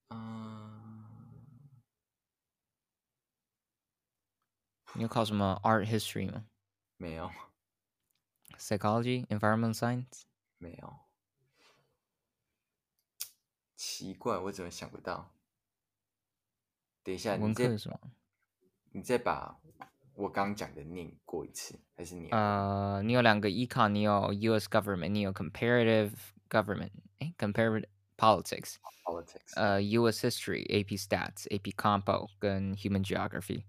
[0.10, 1.04] 嗯，
[4.94, 6.46] 你有考什么 Art History 吗？
[7.02, 7.32] 没有
[8.58, 10.24] ，Psychology Environment Science
[10.58, 11.00] 没有，
[13.78, 15.34] 奇怪，我怎么想不到？
[17.02, 18.12] 等一下，文科是什么？
[18.92, 19.58] 你再把
[20.16, 22.28] 我刚讲的念过一次，还是你？
[22.32, 26.12] 呃，你有两个 Econ，你有 US Government，你有 Comparative
[26.50, 33.64] Government，哎，Comparative Politics，Politics，呃，US History，AP Stats，AP Compo 跟 Human Geography，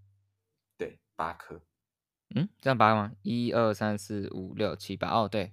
[0.76, 1.62] 对，八科。
[2.34, 3.12] 嗯，这样八吗？
[3.22, 5.50] 一二三四五六七八，哦，对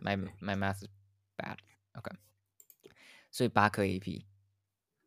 [0.00, 0.90] ，My My Math is
[1.36, 2.16] bad，OK，
[3.30, 4.24] 所以八颗 AP，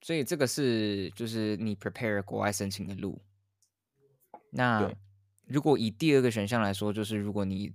[0.01, 3.21] 所以这个是就是你 prepare 国外申请的路。
[4.51, 4.89] 那
[5.45, 7.73] 如果以第二个选项来说，就是如果你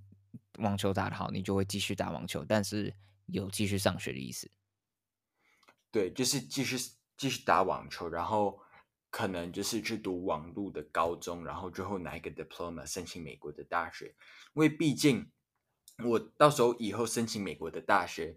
[0.58, 2.94] 网球打得好，你就会继续打网球，但是
[3.26, 4.50] 有继续上学的意思。
[5.90, 6.76] 对，就是继续
[7.16, 8.58] 继续打网球，然后
[9.14, 14.06] 可能就是去读网路的高中，然后最后拿一个 diploma 申请美国的大学。
[14.06, 15.30] 因为毕竟
[16.04, 18.36] 我到时候以后申请美国的大学，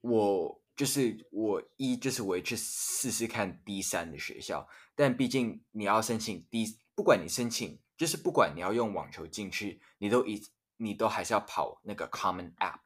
[0.00, 6.78] 我就是我一就是我会去试试看 D 三的学校，但毕竟你要申请 D。
[6.94, 10.40] 不管你申请，就是不管你要用网球进去，你都一
[10.76, 12.78] 你都还是要跑那个 Common App。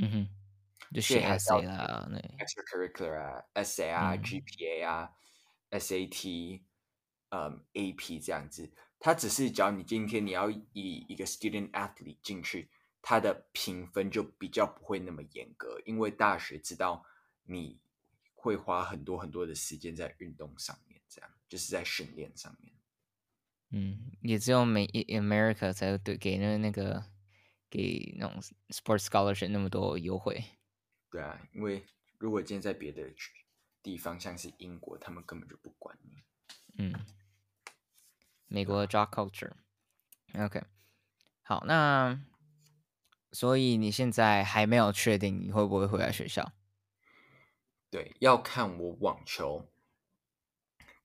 [0.00, 0.28] 嗯哼，
[0.92, 5.12] 就写 essay 啦，那 extracurricular 啊，essay 啊，GPA 啊
[5.70, 6.62] ，SAT，
[7.30, 8.72] 嗯，AP 这样子。
[9.00, 12.68] 它只是只要你今天你要以一个 student athlete 进去，
[13.00, 17.04] 它的评分就比较不会那么严格，因为大学知道
[17.44, 17.80] 你
[18.34, 22.74] 会花很多很多的时间在运动上面，这样就是在训练上面。
[23.70, 27.04] 嗯，也只有美 America 才会对给那那个
[27.70, 30.42] 给那种 sports scholarship 那么多优惠。
[31.10, 31.84] 对啊，因为
[32.18, 33.02] 如果今天在别的
[33.82, 36.22] 地方，像是英国，他们根本就不管你。
[36.78, 36.92] 嗯。
[38.50, 40.62] 美国的 job culture，OK，
[41.42, 42.18] 好，那
[43.30, 46.52] 所以你现在还没有确定你会不会回来学校？
[47.90, 49.70] 对，要看我网球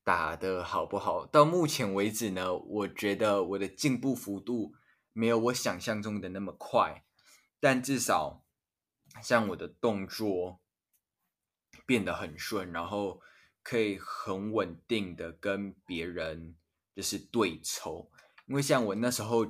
[0.02, 1.26] 打得好不好。
[1.26, 4.74] 到目前为止呢，我觉得我的进步幅度
[5.12, 7.04] 没有我想象中的那么快，
[7.60, 8.42] 但至少
[9.22, 10.62] 像我的动作
[11.86, 13.20] 变得很顺，然后
[13.62, 16.56] 可以很稳定的跟别人。
[16.96, 18.08] 就是对抽，
[18.46, 19.44] 因为像我那时候，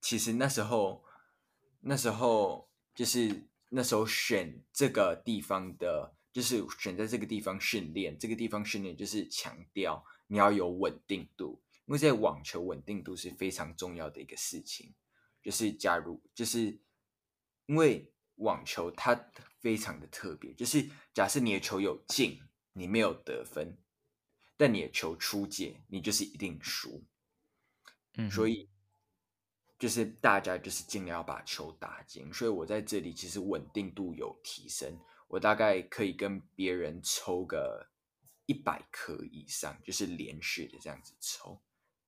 [0.00, 1.04] 其实那时候，
[1.82, 14.92] 那时候就是那时候选这个地方的，就是选在这个地方训练，这个地方训练就是强调你要有稳定度，因为在网球稳定度是非常重要的一个事情。
[15.40, 16.80] 就是假如就是
[17.66, 19.14] 因为网球它
[19.62, 22.38] 非常的特别，就是假设你的球有进，
[22.74, 23.78] 你没有得分。
[24.54, 27.02] 但你的球出界，你就是一定输。
[28.14, 28.68] 嗯，所以
[29.76, 32.32] 就是大家就是尽量要把球打进。
[32.32, 34.96] 所以我在这里其实稳定度有提升，
[35.26, 37.88] 我大概可以跟别人抽个
[38.46, 41.60] 一百颗以上，就是连续的这样子抽。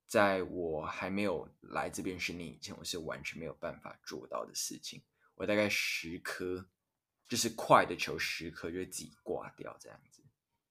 [0.07, 5.03] 在我还没有来这边训练以前，我是完全没有办法做到的事情。
[5.35, 6.69] 我大概十颗，
[7.29, 10.23] 就是快的球时刻就会自己挂掉这样子。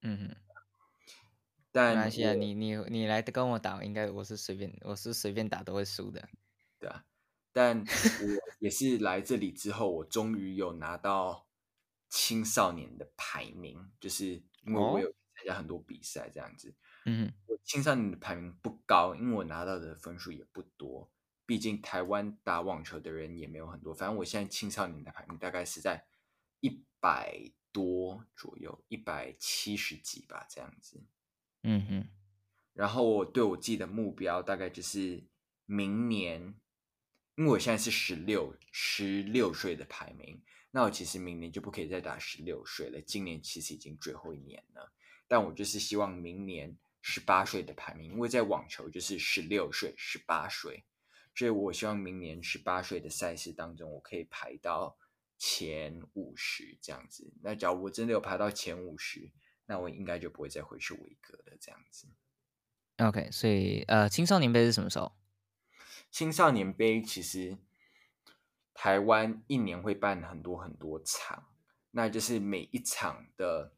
[0.02, 0.36] 嗯哼。
[1.72, 6.28] 但没关系啊，你你你来跟我打，应该我是随便，我是随便打都会输的。
[6.78, 7.04] 对啊，
[7.52, 11.48] 但我也是来这里之后，我终于有拿到
[12.08, 16.72] 青少年的排名，就是因为我有参加很多比赛这样子。
[17.06, 21.10] 嗯、哦，我青少年的排名不高，因为我拿到的分数也不多，
[21.44, 23.92] 毕竟台湾打网球的人也没有很多。
[23.92, 26.06] 反正我现在青少年的排名大概是在
[26.64, 31.04] 一百多左右，一百七十几吧，这样子。
[31.62, 32.08] 嗯哼，
[32.72, 35.22] 然后我对我自己的目标大概就是
[35.66, 36.54] 明年，
[37.34, 42.98] 因为我现在是十六十六岁的排名，那我其实明年就不可以再打十六岁了。
[43.02, 44.90] 今年其实已经最后一年了，
[45.28, 50.82] 但我就是希望明年十八岁的排名，因为在网球就是十六岁、十八岁，
[51.34, 54.96] 所以我希望明年十八岁的赛事当中，我可以排到
[55.46, 57.32] 前五十这样子。
[57.42, 59.32] 那假如我真的有排到前五十。
[59.66, 62.06] 那我应该就不会再回去维格了，这样子。
[62.98, 65.16] OK，所以呃，青少年杯是什么时候？
[66.10, 67.56] 青少年杯其实
[68.74, 71.48] 台湾一年会办很多很多场，
[71.92, 73.72] 那就是每一场的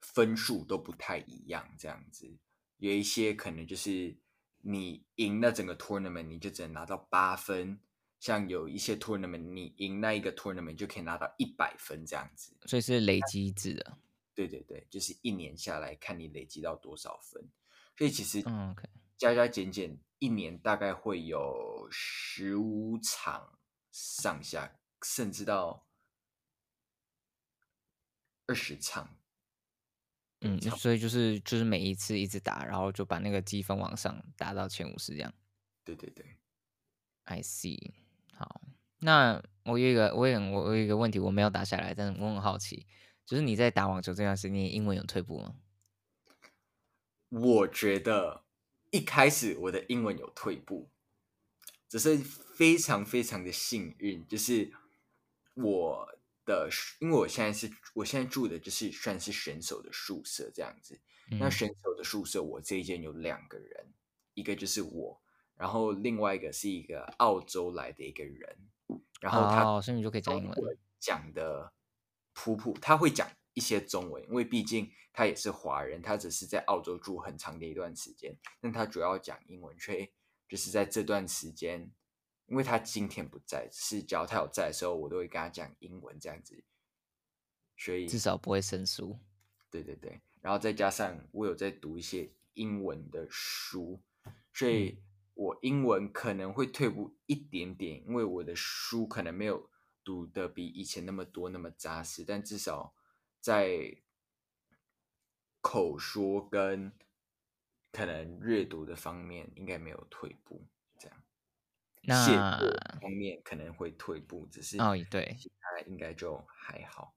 [0.00, 2.38] 分数都不太一样，这样子。
[2.76, 4.16] 有一些可能就是
[4.58, 7.80] 你赢了整个 tournament，你就只能拿到八分；
[8.20, 12.54] 像有一些 tournament，你赢那一个 tournament 就可以拿到一百分，这样子。
[12.66, 13.98] 所以是累积制的。
[14.32, 17.50] 对对对，就是一年下来看你累积到多少分，
[17.96, 23.58] 所以其实嗯，OK，加加减减一年大概会有十五场
[23.90, 25.86] 上下，甚至到
[28.46, 29.16] 二十场。
[30.42, 35.34] 嗯，所以就是就是每一次一直打，然后就把那个积分往上打到前五十这样。
[35.84, 36.24] 对对对
[37.24, 37.92] ，I see。
[38.40, 38.62] 好，
[39.00, 42.86] 那我有一个，我有我有一个问题我没有打下来，但是我很好奇。
[43.26, 45.56] 就是你在打网球这段时间，你英文有退步吗？
[47.28, 48.44] 我觉得
[48.90, 50.88] 一开始我的英文有退步，
[51.86, 54.72] 只是非常非常的幸运，就是
[55.56, 56.08] 我
[56.46, 56.70] 的，
[57.00, 60.98] 因为我现在是我现在住的就是算是选手的宿舍这样子。
[61.30, 63.92] 嗯、那选手的宿舍，我这一间有两个人，
[64.32, 65.20] 一个就是我，
[65.60, 68.56] 然后另外一个是一个澳洲来的一个人，
[69.20, 71.70] 然后他，哦，所以你就可以讲英文讲的。
[72.32, 80.08] 普普他会讲一些中文，因为毕竟他也是华人，他只是在澳洲住很长的一段时间，但他主要讲英文，所以
[80.48, 81.90] 就是在这段时间，
[82.46, 86.64] 因为他今天不在，是只要他有在的时候，我都会跟他讲英文这样子，
[87.76, 89.18] 所以至少不会生疏。
[89.70, 94.00] 对对对，然后再加上我有在读一些英文的书，
[94.54, 95.02] 所以
[95.34, 99.70] 我英文可能会退步一点点，因为我的书可能没有
[100.04, 102.94] 读的比以前那么多那么扎实，但至少
[103.40, 104.02] 在
[105.60, 106.92] 口说跟
[107.92, 110.66] 可能阅读的方面应该没有退步。
[110.98, 111.22] 这样，
[112.02, 117.14] 那写作方面可能会退步，只是哦对，其他应该就还好。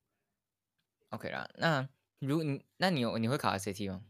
[1.09, 1.87] OK 啦，那
[2.19, 4.05] 如果你那你有你会考 SAT 吗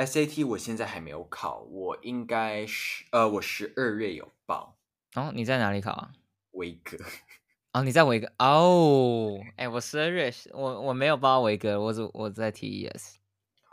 [0.00, 4.78] ？SAT 我现在还没有考，我应该是呃，我十二月有报。
[5.14, 6.12] 哦，你在哪里考啊？
[6.52, 6.96] 维格。
[7.74, 9.38] 哦，你在维格哦？
[9.56, 13.16] 哎，我十二月我我没有报维格，我只我在 TES。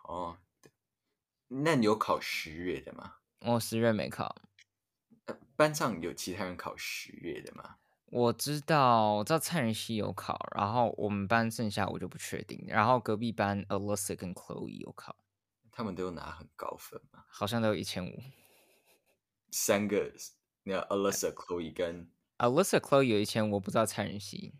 [0.03, 0.37] 哦，
[1.47, 3.15] 那你有考十月的吗？
[3.45, 4.35] 我十月没考。
[5.55, 7.77] 班上有其他人考十月的吗？
[8.11, 12.63] 我知道，我知道蔡仁熙有考，然后我们班剩下我就不确定。
[12.67, 15.15] 然后隔壁班 Alyssa 跟 Chloe 有考。
[15.77, 17.23] 他们都有拿很高分吗？
[17.29, 18.19] 好像都有一千五。
[19.51, 20.11] 三个，
[20.63, 22.09] 那 Alyssa、Chloe 跟
[22.39, 24.55] Alyssa、Chloe 有一千五，我不知道蔡仁熙。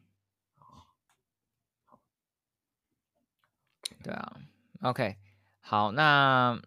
[4.03, 4.41] 对啊
[4.81, 5.17] ，OK，
[5.59, 6.61] 好，那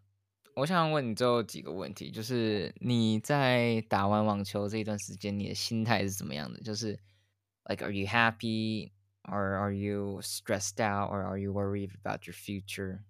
[0.57, 6.61] 我想问你最后几个问题，就是你在打完网球这一段时间，你的心态是怎么样的？
[6.63, 6.99] 就是
[7.67, 8.91] ，like，are you happy,
[9.23, 13.05] or are you stressed out, or are you worried about your future?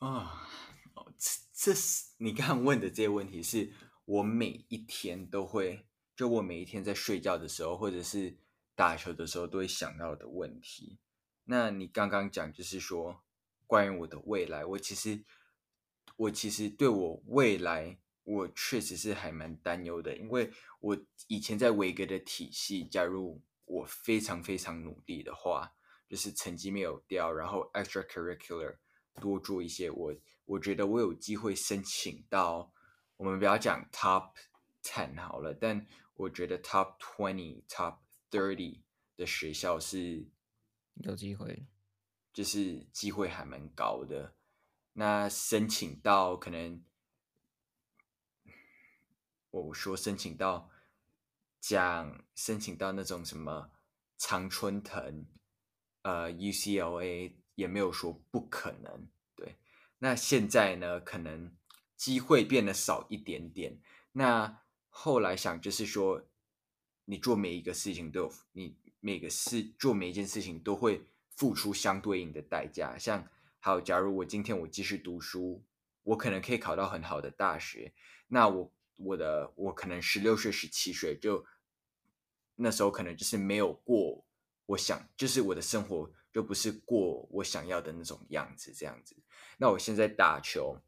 [0.00, 0.48] 啊，
[0.94, 3.70] 哦，这这是 你刚刚问的这些问题，是
[4.06, 5.86] 我每一天都会，
[6.16, 8.38] 就我每一天在睡觉的时候，或者是
[8.74, 10.98] 打球的时候，都会想到的问题。
[11.44, 13.22] 那你刚刚讲就是说，
[13.66, 15.22] 关于我的未来，我其实，
[16.16, 20.96] 我其实对我未来，我确实是还蛮担忧的，因为我
[21.26, 25.74] 以前在维格的体系，假如我非常非常努力的话，
[26.08, 28.78] 就是成绩没有掉，然后 extracurricular。
[29.16, 32.72] 多做一些，我我觉得我有机会申请到，
[33.16, 34.32] 我们不要讲 top
[34.82, 37.98] ten 好了，但我觉得 top twenty、top
[38.30, 38.80] thirty
[39.16, 40.28] 的学校是
[40.94, 41.66] 有机会，
[42.32, 44.34] 就是机会还蛮高的。
[44.92, 46.82] 那申请到可能，
[49.50, 50.70] 我说申请到
[51.60, 53.70] 讲申请到那种什么
[54.16, 55.26] 常春藤，
[56.02, 57.39] 呃，UCLA。
[57.60, 59.06] 也没有说不可能，
[59.36, 59.56] 对。
[59.98, 61.54] 那现在呢，可能
[61.94, 63.78] 机会变得少一点点。
[64.12, 66.26] 那后来想就是说，
[67.04, 71.06] 你做每一个事情都有，你每个事做每一件事情都会
[71.36, 72.96] 付出相对应的代价。
[72.96, 75.62] 像，好，假如我今天我继续读书，
[76.02, 77.92] 我可能可以考到很好的大学。
[78.28, 81.44] 那我我的我可能十六岁、十七岁就
[82.56, 84.24] 那时候可能就是没有过，
[84.64, 86.10] 我想就是我的生活。
[86.32, 89.16] 就不是过我想要的那种样子，这样子。
[89.58, 90.80] 那我现在打球，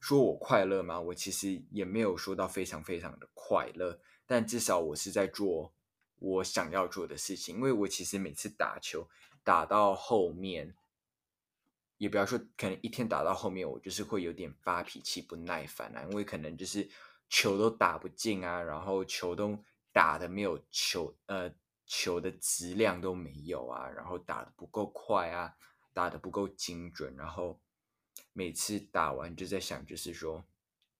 [0.00, 0.98] 说我快乐吗？
[0.98, 5.72] 我其实也没有说到非常非常的快乐，但至少我是在做
[6.18, 7.56] 我想要做的事情。
[7.56, 9.08] 因为我其实每次打球
[9.44, 10.74] 打到后面，
[11.98, 16.06] 也不要说可能一天打到后面，我就是会有点发脾气、不耐烦啊。
[16.10, 16.88] 因为可能就是
[17.28, 19.58] 球都打不进啊，然后球都
[19.92, 21.52] 打的没有球，呃。
[21.86, 25.56] 球的质量都没有啊，然后打的不够快啊，
[25.92, 27.60] 打的不够精准，然后
[28.32, 30.44] 每次打完就在想，就是说，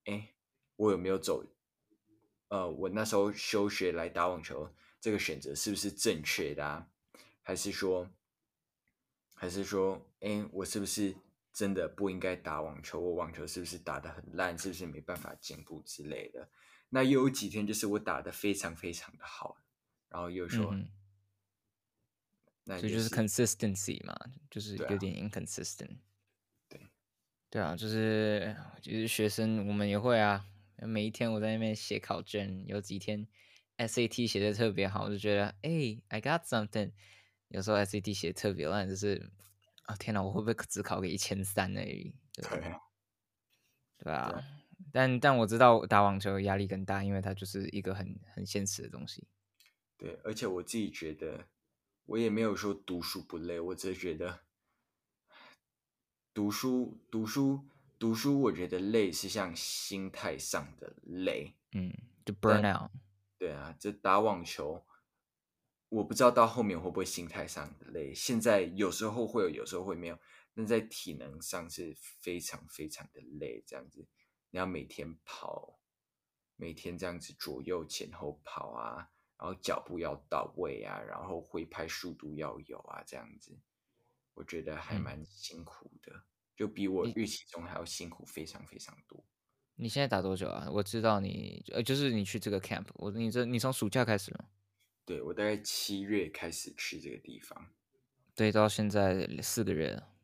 [0.04, 0.34] 哎，
[0.76, 1.44] 我有没有走？
[2.48, 6.88] 呃，我那时候休学来打网球，这个选择是不是正确的啊？
[7.42, 8.08] 还是说，
[9.34, 11.16] 还是说，哎，我是不是
[11.52, 13.00] 真的不应该打网球？
[13.00, 14.56] 我网球是不是打的很烂？
[14.56, 16.48] 是不是没办法进步之类的？
[16.90, 19.58] 那又有几天就是我打的非常非常的好。
[20.16, 20.88] 然后又说，嗯、
[22.64, 24.18] 那所以就是 consistency 嘛，
[24.50, 25.98] 就是有点 inconsistent。
[26.70, 26.88] 对啊，
[27.50, 30.46] 对啊，就是就是学生我们也会啊，
[30.78, 33.28] 每一天我在那边写考卷，有几天
[33.76, 36.92] SAT 写的特别好，我就觉得哎、欸、I got something。
[37.48, 39.30] 有时候 SAT 写的特别烂，就是
[39.82, 42.14] 啊、哦、天哪，我会不会只考个一千三而已？
[42.32, 42.74] 对，对，
[43.98, 44.42] 对啊，
[44.90, 49.28] 但但我知道打网球压力更大，因为它就是一个很很现实的东西。
[49.98, 51.48] 对，而且我自己觉得，
[52.04, 54.40] 我也没有说读书不累，我只是觉得
[56.34, 57.66] 读书、读书、
[57.98, 61.90] 读书，我觉得累是像心态上的累，嗯，
[62.24, 62.90] 就 burn out。
[63.38, 64.86] 对啊，这打网球，
[65.88, 68.14] 我不知道到后面会不会心态上的累。
[68.14, 70.18] 现在有时候会有，有时候会没有，
[70.54, 73.64] 那在体能上是非常非常的累。
[73.66, 74.06] 这样子，
[74.50, 75.80] 你要每天跑，
[76.56, 79.10] 每天这样子左右前后跑啊。
[79.38, 83.58] 然后脚步要到位啊，然后挥拍速度要有啊，这样子，
[84.34, 86.24] 我觉得还蛮辛苦的。
[86.56, 89.22] 就比我预期中还要辛苦非常非常多。
[89.74, 90.66] 你现在打多久啊？
[90.70, 94.48] 我知道你呃，就是你去这个 camp，我你这你从暑假开始吗？
[95.04, 97.70] 对，我大概七月开始去这个地方，
[98.34, 100.14] 对，到现在四个月了。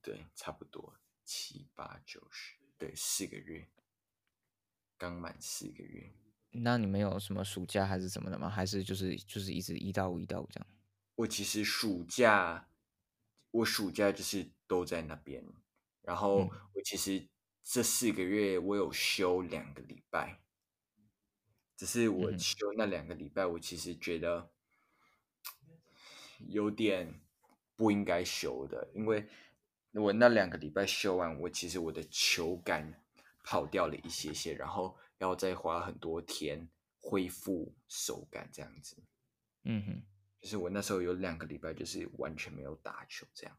[0.00, 3.68] 对，差不多七八九十，对，四个月，
[4.96, 6.10] 刚满四个月。
[6.54, 8.48] 那你们有什么暑假还是什么的吗？
[8.48, 10.66] 还是就是就是一直一到五一到五这样？
[11.16, 12.68] 我其实暑假，
[13.50, 15.44] 我暑假就是都在那边，
[16.02, 16.36] 然后
[16.74, 17.28] 我其实。
[17.66, 20.38] 这四个月我有休两个礼拜，
[21.78, 24.50] 只是我休那两个礼拜，我其实觉得
[26.40, 27.22] 有点
[27.74, 29.26] 不应该休的，因为
[29.92, 33.02] 我那两个礼拜休完，我其实我的球感
[33.42, 36.68] 跑掉了一些些，然后要再花很多天
[37.00, 39.02] 恢复手感这样子。
[39.62, 40.02] 嗯哼，
[40.40, 43.58] 就是我那时候有两个礼拜就是完全没有打球这样。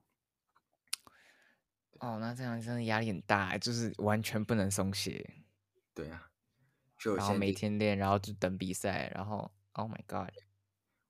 [2.00, 5.44] 哦，那这样真的压力很大，就是完全不能松懈。
[5.94, 6.30] 对啊，
[6.98, 10.34] 就然后每天练，然后就等比赛，然后 Oh my God！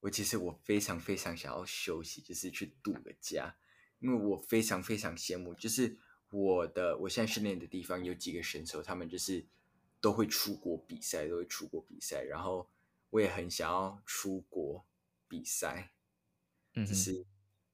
[0.02, 3.58] 我其实我非常非常想要休息，就是去度个假，
[3.98, 5.98] 因为我非常非常羡慕，就是
[6.30, 9.48] 我的我现在训练的地方有几个选手，他们就是
[10.06, 12.70] 都会出国比赛，都会出国比赛，然后
[13.10, 14.86] 我也很想要出国
[15.28, 15.90] 比赛，
[16.76, 17.26] 嗯，就是。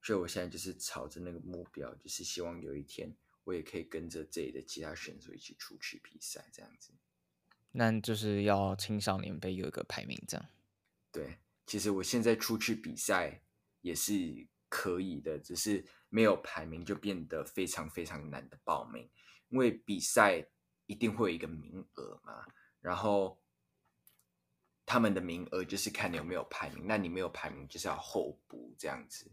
[0.03, 3.13] 所以，我现在就是朝着那个目标，就是希望有一天
[3.43, 6.91] 我也可以跟着这里的其他选手一起出去比赛，这样子。
[7.73, 10.45] 那就是要青少年杯有一个排名，这样。
[11.11, 13.43] 对，其实我现在出去比赛
[13.81, 19.07] 也是可以的，只是没有排名就变得非常非常难的报名，
[19.49, 20.47] 因为比赛
[20.91, 22.45] 一定会有一个名额嘛，
[22.81, 23.39] 然后
[24.85, 29.31] 他们的名额就是看你有没有排名，那你没有排名就是要候补这样子。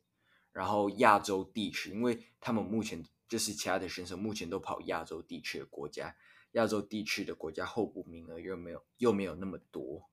[0.53, 6.15] 然后亚洲地区，因为他们目前就是其他的选手目前都跑亚洲地区的国家，
[6.53, 10.09] 亚洲地区的国家候补名额又没有又没有那么多，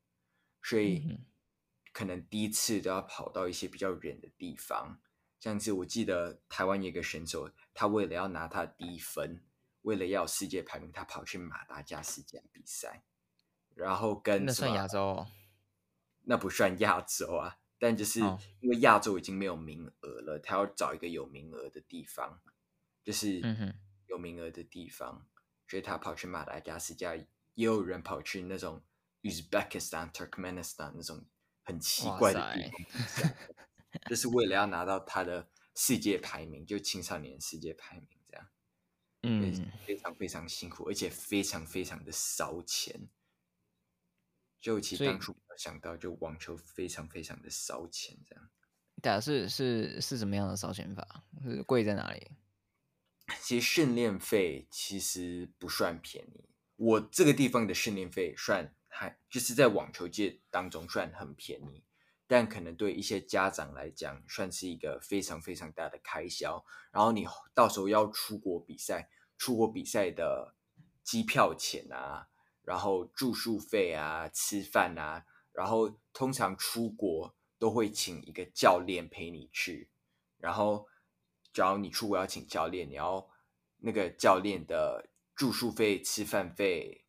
[0.64, 1.20] 所以
[1.94, 5.00] 可能第一次都要跑到一些比较远的地方。
[5.40, 9.44] 像是我记得台湾有一个选手，他为了要拿他的低分，
[9.86, 13.04] 为了要世界排名，他跑去马达加斯加比赛，
[13.76, 15.28] 然后跟那算亚洲哦？
[16.24, 17.60] 那不算亚洲啊。
[17.78, 18.20] 但就是
[18.62, 22.42] 因为亚洲已经没有名额了，他要找一个有名额的地方，
[23.04, 23.42] 就是
[24.08, 25.28] 有名额的地方，
[25.68, 27.26] 所以他跑去马达加斯加，也
[27.66, 28.82] 有人跑去那种
[29.22, 31.26] Uzbekistan、Turkmenistan 那种
[31.64, 33.34] 很奇怪的地方，
[34.10, 38.15] 就是为了要拿到他的世界排名，就青少年世界排名
[39.26, 43.10] 嗯，非常非常辛苦，而且非常非常的烧钱。
[44.62, 48.50] 就其实当初没有想到，就网球非常非常的烧钱，这样。
[49.02, 51.24] 对啊，是是是什么样的烧钱法？
[51.44, 52.32] 是贵在哪里？
[53.42, 56.50] 其实训练费其实不算便宜。
[56.76, 61.84] 我这个地方的训练费算还就是在网球界当中算很便宜，
[62.28, 66.66] 但可能对一些家长来讲，算是一个非常非常大的开销。
[66.92, 70.56] 然后你到时候要出国比赛，出国比赛的
[71.04, 72.30] 机票钱啊。
[72.66, 75.24] 然后住宿费啊，吃饭啊，
[75.54, 79.92] 然后通常出国都会请一个教练陪你去。
[80.40, 80.88] 然后，
[81.54, 83.30] 只要你出国要请教练，你要
[83.78, 87.06] 那个教练的住宿费、吃饭费、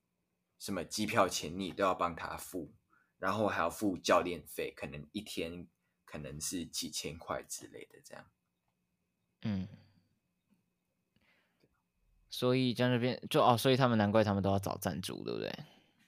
[0.58, 2.74] 什么机票钱，你都要帮他付。
[3.16, 5.66] 然后还要付教练费，可能一天
[6.04, 8.30] 可能是几千块之类的这样。
[9.40, 9.85] 嗯。
[12.38, 15.50] 所以在那边就哦，所以他们难怪他们都要找赞助，对不对？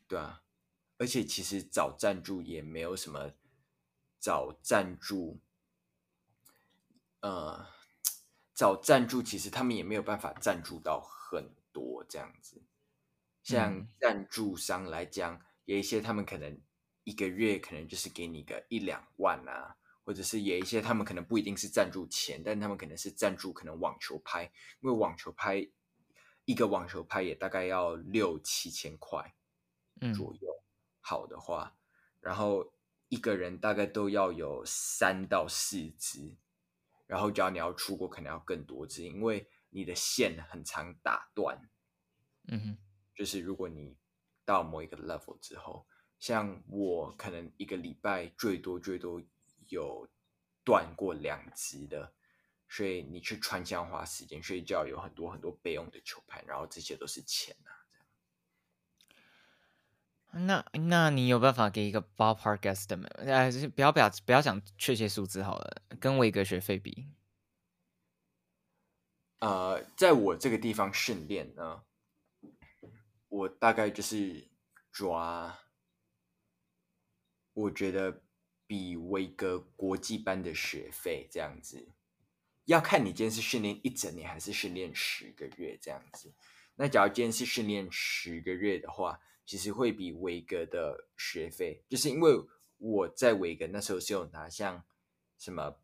[0.06, 0.42] 对啊，
[0.98, 3.32] 而且其实找赞助也没有什么，
[4.20, 5.40] 找赞助，
[7.20, 7.66] 呃，
[8.54, 12.62] 找赞助其实他们也没有办法赞助到很多这样子。
[13.42, 16.60] 像赞助商来讲，嗯、有一些他们可能
[17.04, 24.44] 一个月可能就是给你个一两万啊，或者是有一些他们可能不一定是赞助钱，但他们可能是赞助可能网球拍，
[24.82, 25.66] 因为网球拍。
[26.49, 29.34] 一个网球拍也大概要六七千块
[30.16, 30.64] 左右，嗯、
[31.03, 31.76] 好的话，
[32.20, 32.72] 然后
[33.11, 36.38] 一个人大概都要有三到四支，
[37.07, 41.68] 然后只要你要出国，可能要更多支，因为你的线很常打断。
[42.46, 42.78] 嗯哼，
[43.14, 43.99] 就是如果你
[44.46, 45.86] 到某一个 level 之后，
[46.18, 49.22] 像我可能一个礼拜最多最多
[49.68, 50.09] 有
[50.64, 52.14] 断过两支的。
[52.68, 57.78] 所以你去川江花时间，所以就要有很多很多备用的球拍，然后这些都是钱呐、啊。
[60.40, 63.08] 那那你有办法给一个 ballpark estimate？
[63.26, 67.08] 哎，不要不要不要讲确切数字好了，跟维格学费比。
[69.38, 71.84] 呃，在我这个地方训练呢，
[73.28, 74.50] 我大概就是
[74.92, 75.58] 抓，
[77.54, 78.22] 我觉得
[78.66, 81.88] 比维格国际班的学费这样子，
[82.68, 86.34] 要看你今天是训练一整年还是训练十个月这样子。
[86.76, 92.38] 那假如今天是训练十个月的话，其实会比维格的学费，就是因为
[92.76, 94.84] 我在维格那时候是有拿像
[95.38, 95.78] 什么，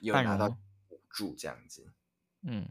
[0.00, 0.48] 有拿到
[0.88, 1.92] 补助这样子。
[2.40, 2.70] 嗯，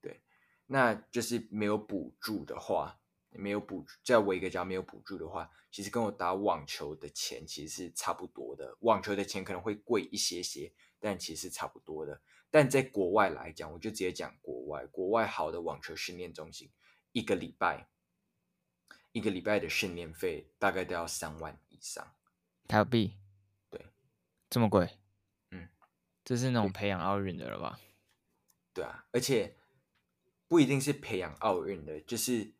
[0.00, 0.20] 对，
[0.66, 3.00] 那就是没有补助的话，
[3.30, 8.78] 没有补在维格家没有补助的话，其实跟我打网球的钱其实是差不多的。
[8.82, 12.22] 网球的钱可能会贵一些些，但其实差不多的。
[12.52, 16.70] 但在国外来讲，我就直接讲国外，国外好的网球训练中心，
[17.12, 17.88] 一个礼拜，
[19.12, 22.14] 一个礼拜的训练费大概都要三万以上
[22.68, 23.16] 台币。
[23.70, 23.86] 对，
[24.50, 24.98] 这么贵？
[25.50, 25.70] 嗯，
[26.22, 27.80] 这是那种培养奥运的了吧？
[28.74, 29.56] 对啊，而且
[30.46, 32.52] 不一定是培养奥运的，就是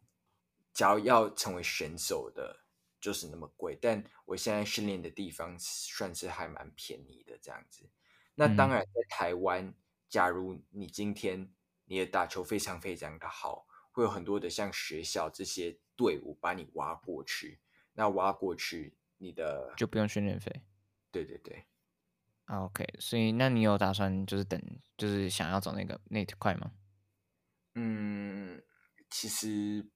[0.72, 2.64] 只要要成为选手的，
[2.98, 3.78] 就是那么贵。
[3.80, 7.90] 但我现在训练的地方算是还蛮便宜的这样子。
[8.34, 9.74] 那当然，在台湾，嗯、
[10.12, 11.50] 假如你今天
[11.86, 17.60] 你的打球非常非常的好，会有很多的像学校这些队伍把你挖过去，
[17.94, 20.64] 那挖过去你的就不用训练费。
[21.10, 21.64] 对对对。
[22.44, 24.60] OK，所以那你有打算就是等，
[24.98, 26.72] 就是想要走那个那块吗？
[27.76, 28.62] 嗯，
[29.08, 29.88] 其实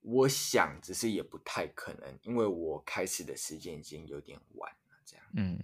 [0.00, 5.24] 我想，只是也不太可能，因为我开始的时间已经有点晚了，这样。
[5.34, 5.58] 嗯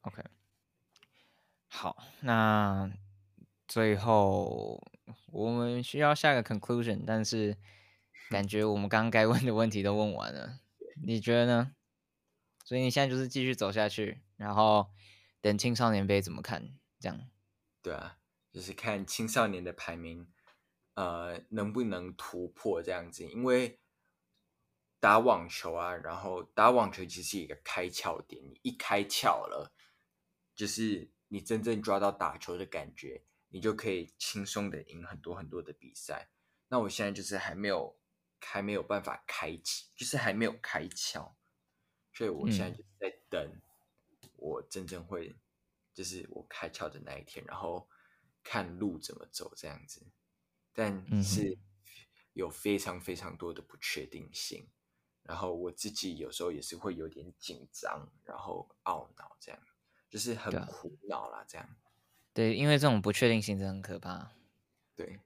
[0.00, 0.22] ，OK，
[1.76, 2.88] 好，那
[3.66, 4.80] 最后
[5.32, 7.58] 我们需要下个 conclusion，但是
[8.30, 10.60] 感觉我们刚刚该问的问题都问完了，
[11.04, 11.74] 你觉得呢？
[12.64, 14.22] 所以你现在就是继续走下去。
[14.36, 14.88] 然后
[15.40, 16.78] 等青少年杯怎么看？
[17.00, 17.28] 这样，
[17.82, 18.18] 对啊，
[18.52, 20.28] 就是看青少年的排名，
[20.94, 23.26] 呃，能不能突破这样子。
[23.26, 23.80] 因为
[25.00, 29.72] 打网球啊，然后打网球其实是一个开窍点，你一开窍了，
[30.54, 36.30] 就是你真正抓到打球的感觉，你就可以轻松的赢很多很多的比赛。
[36.68, 37.98] 那我现在就是还没有，
[38.40, 41.32] 还没有办法开启，就是还没有开窍，
[42.12, 43.42] 所以我现在就是在等。
[43.52, 43.60] 嗯
[44.36, 45.34] 我真正会，
[45.94, 47.88] 就是我开窍的那一天，然后
[48.42, 50.06] 看路怎么走这样子，
[50.74, 51.56] 但是
[52.34, 54.68] 有非常非常多的不确定性，
[55.22, 59.60] 然后我自己有时候也是会有点紧张，然后懊恼这样，
[60.14, 61.68] 就是很苦恼啦这样。
[62.32, 64.30] 对，因为这种不确定性真的很可怕。
[64.94, 65.18] 对，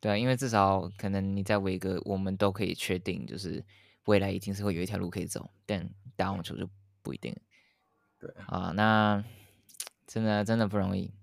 [0.00, 3.64] 对啊，因为至少可能你在维格，我们都可以确定，就是
[4.06, 6.68] 未来一定是会有一条路可以走，但打网球就
[7.00, 7.32] 不一定。
[8.18, 9.24] 对啊，那
[10.04, 11.14] 真的真的不容易。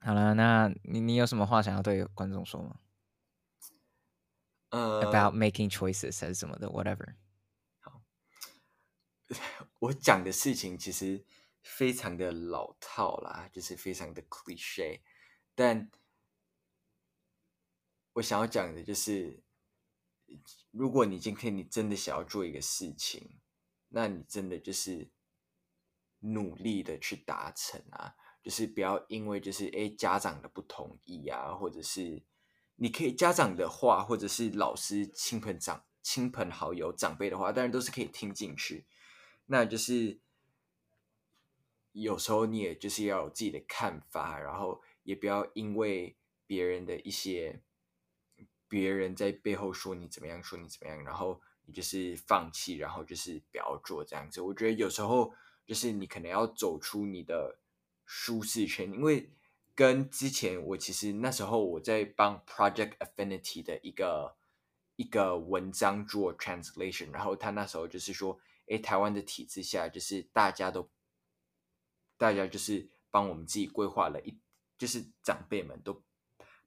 [0.00, 2.76] 好了，那你你有什么话想要对观众说吗？
[4.68, 7.14] 呃，about making choices 还是什么的，whatever。
[7.80, 8.02] 好，
[9.80, 11.24] 我讲的事情其实
[11.66, 15.00] 非常的老套啦，就是非常的 cliche，
[15.54, 15.90] 但
[18.14, 19.42] 我想要讲的就是，
[20.70, 23.38] 如果你今天你真的想要做一个事情，
[23.88, 25.10] 那你真的就是。
[26.20, 32.24] 努力的去达成啊，就是不要因为就是诶家长的不同意啊，或者是
[32.76, 38.86] 你可以家长的话，或者是老师、亲朋长、亲朋好友、长辈的话，当然都是可以听进去。
[39.44, 40.18] 那就是
[42.00, 46.16] 有时候你也就是要有自己的看法，然后也不要因为
[46.46, 47.60] 别人的一些
[48.68, 54.40] 别人在背后说你怎么样，说你怎么样，然后你就是放弃，然后就是不要做这样子。
[54.40, 55.32] 我觉得有时候。
[55.66, 57.58] 就是你可能要走出你的
[58.04, 59.32] 舒适圈，因为
[59.74, 64.36] 跟之前我其实那时候我在帮 Project Affinity 的一个
[64.94, 70.88] 一个文章做 translation，然后他那时候就是说，诶，台湾的体制下，就是大家都
[72.16, 74.38] 大家就是帮我们自己规划了一，
[74.78, 76.02] 就是长辈们都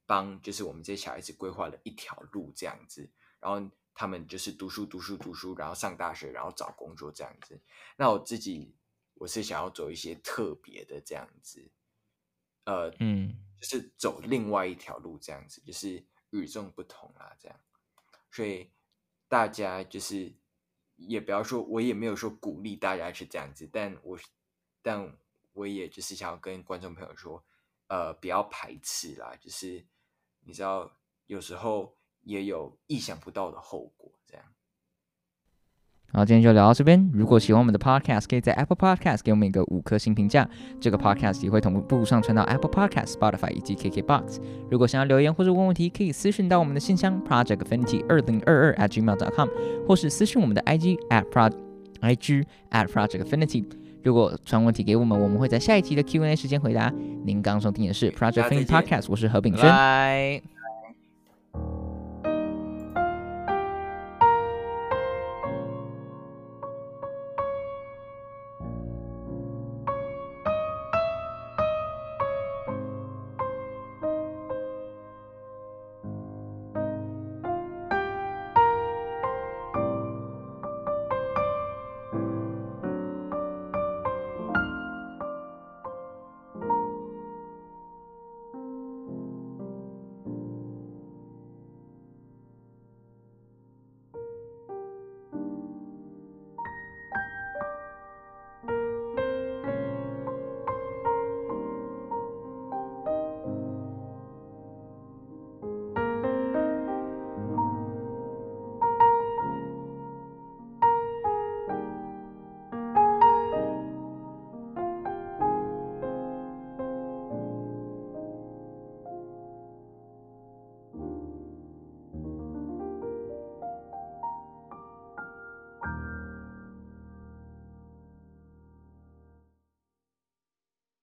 [0.05, 7.61] 帮，就是我们这些小孩子规划了一条路这样子，然后他们就是读书读书读书，然后上大学，然后找工作这样子。
[7.97, 8.75] 那我自己。
[9.15, 11.69] 我是想要走一些特别的这样子，
[12.63, 17.59] 呃，嗯，就是走另外一条路这样子，就是与众不同啊，这样。
[18.31, 18.71] 所以
[19.27, 20.33] 大家就是
[20.95, 24.17] 也不要说，我也没有说鼓励大家去这样子，但我
[24.81, 25.17] 但
[25.59, 27.43] 我也就是想要跟观众朋友说，
[27.87, 29.85] 呃，不要排斥啦，就是
[30.45, 30.89] 你知道，
[31.25, 34.45] 有时候也有意想不到的后果，这样。
[36.13, 37.11] 好，今天就聊到这边。
[37.13, 40.49] 如果喜欢我们的 Podcast，可以在 Apple Podcast 给我们一个五颗星评价。
[40.79, 44.41] 这个 Podcast 也会同步上传到 Apple Podcast、Spotify 以及 KKBox。
[44.71, 49.49] 如果想要留言或者问问题，可以私讯到我们的信箱 projectaffinity 二零二二 at gmail.com，
[49.85, 51.51] 或是私讯我们的 IG at pro
[51.99, 53.88] IG at projectaffinity。
[54.03, 56.93] 如果传问题给我们，我们会在下一集的 Q&A 时间回答。
[57.25, 59.69] 您刚刚收听的是 Project Affinity Podcast，我是何炳轩。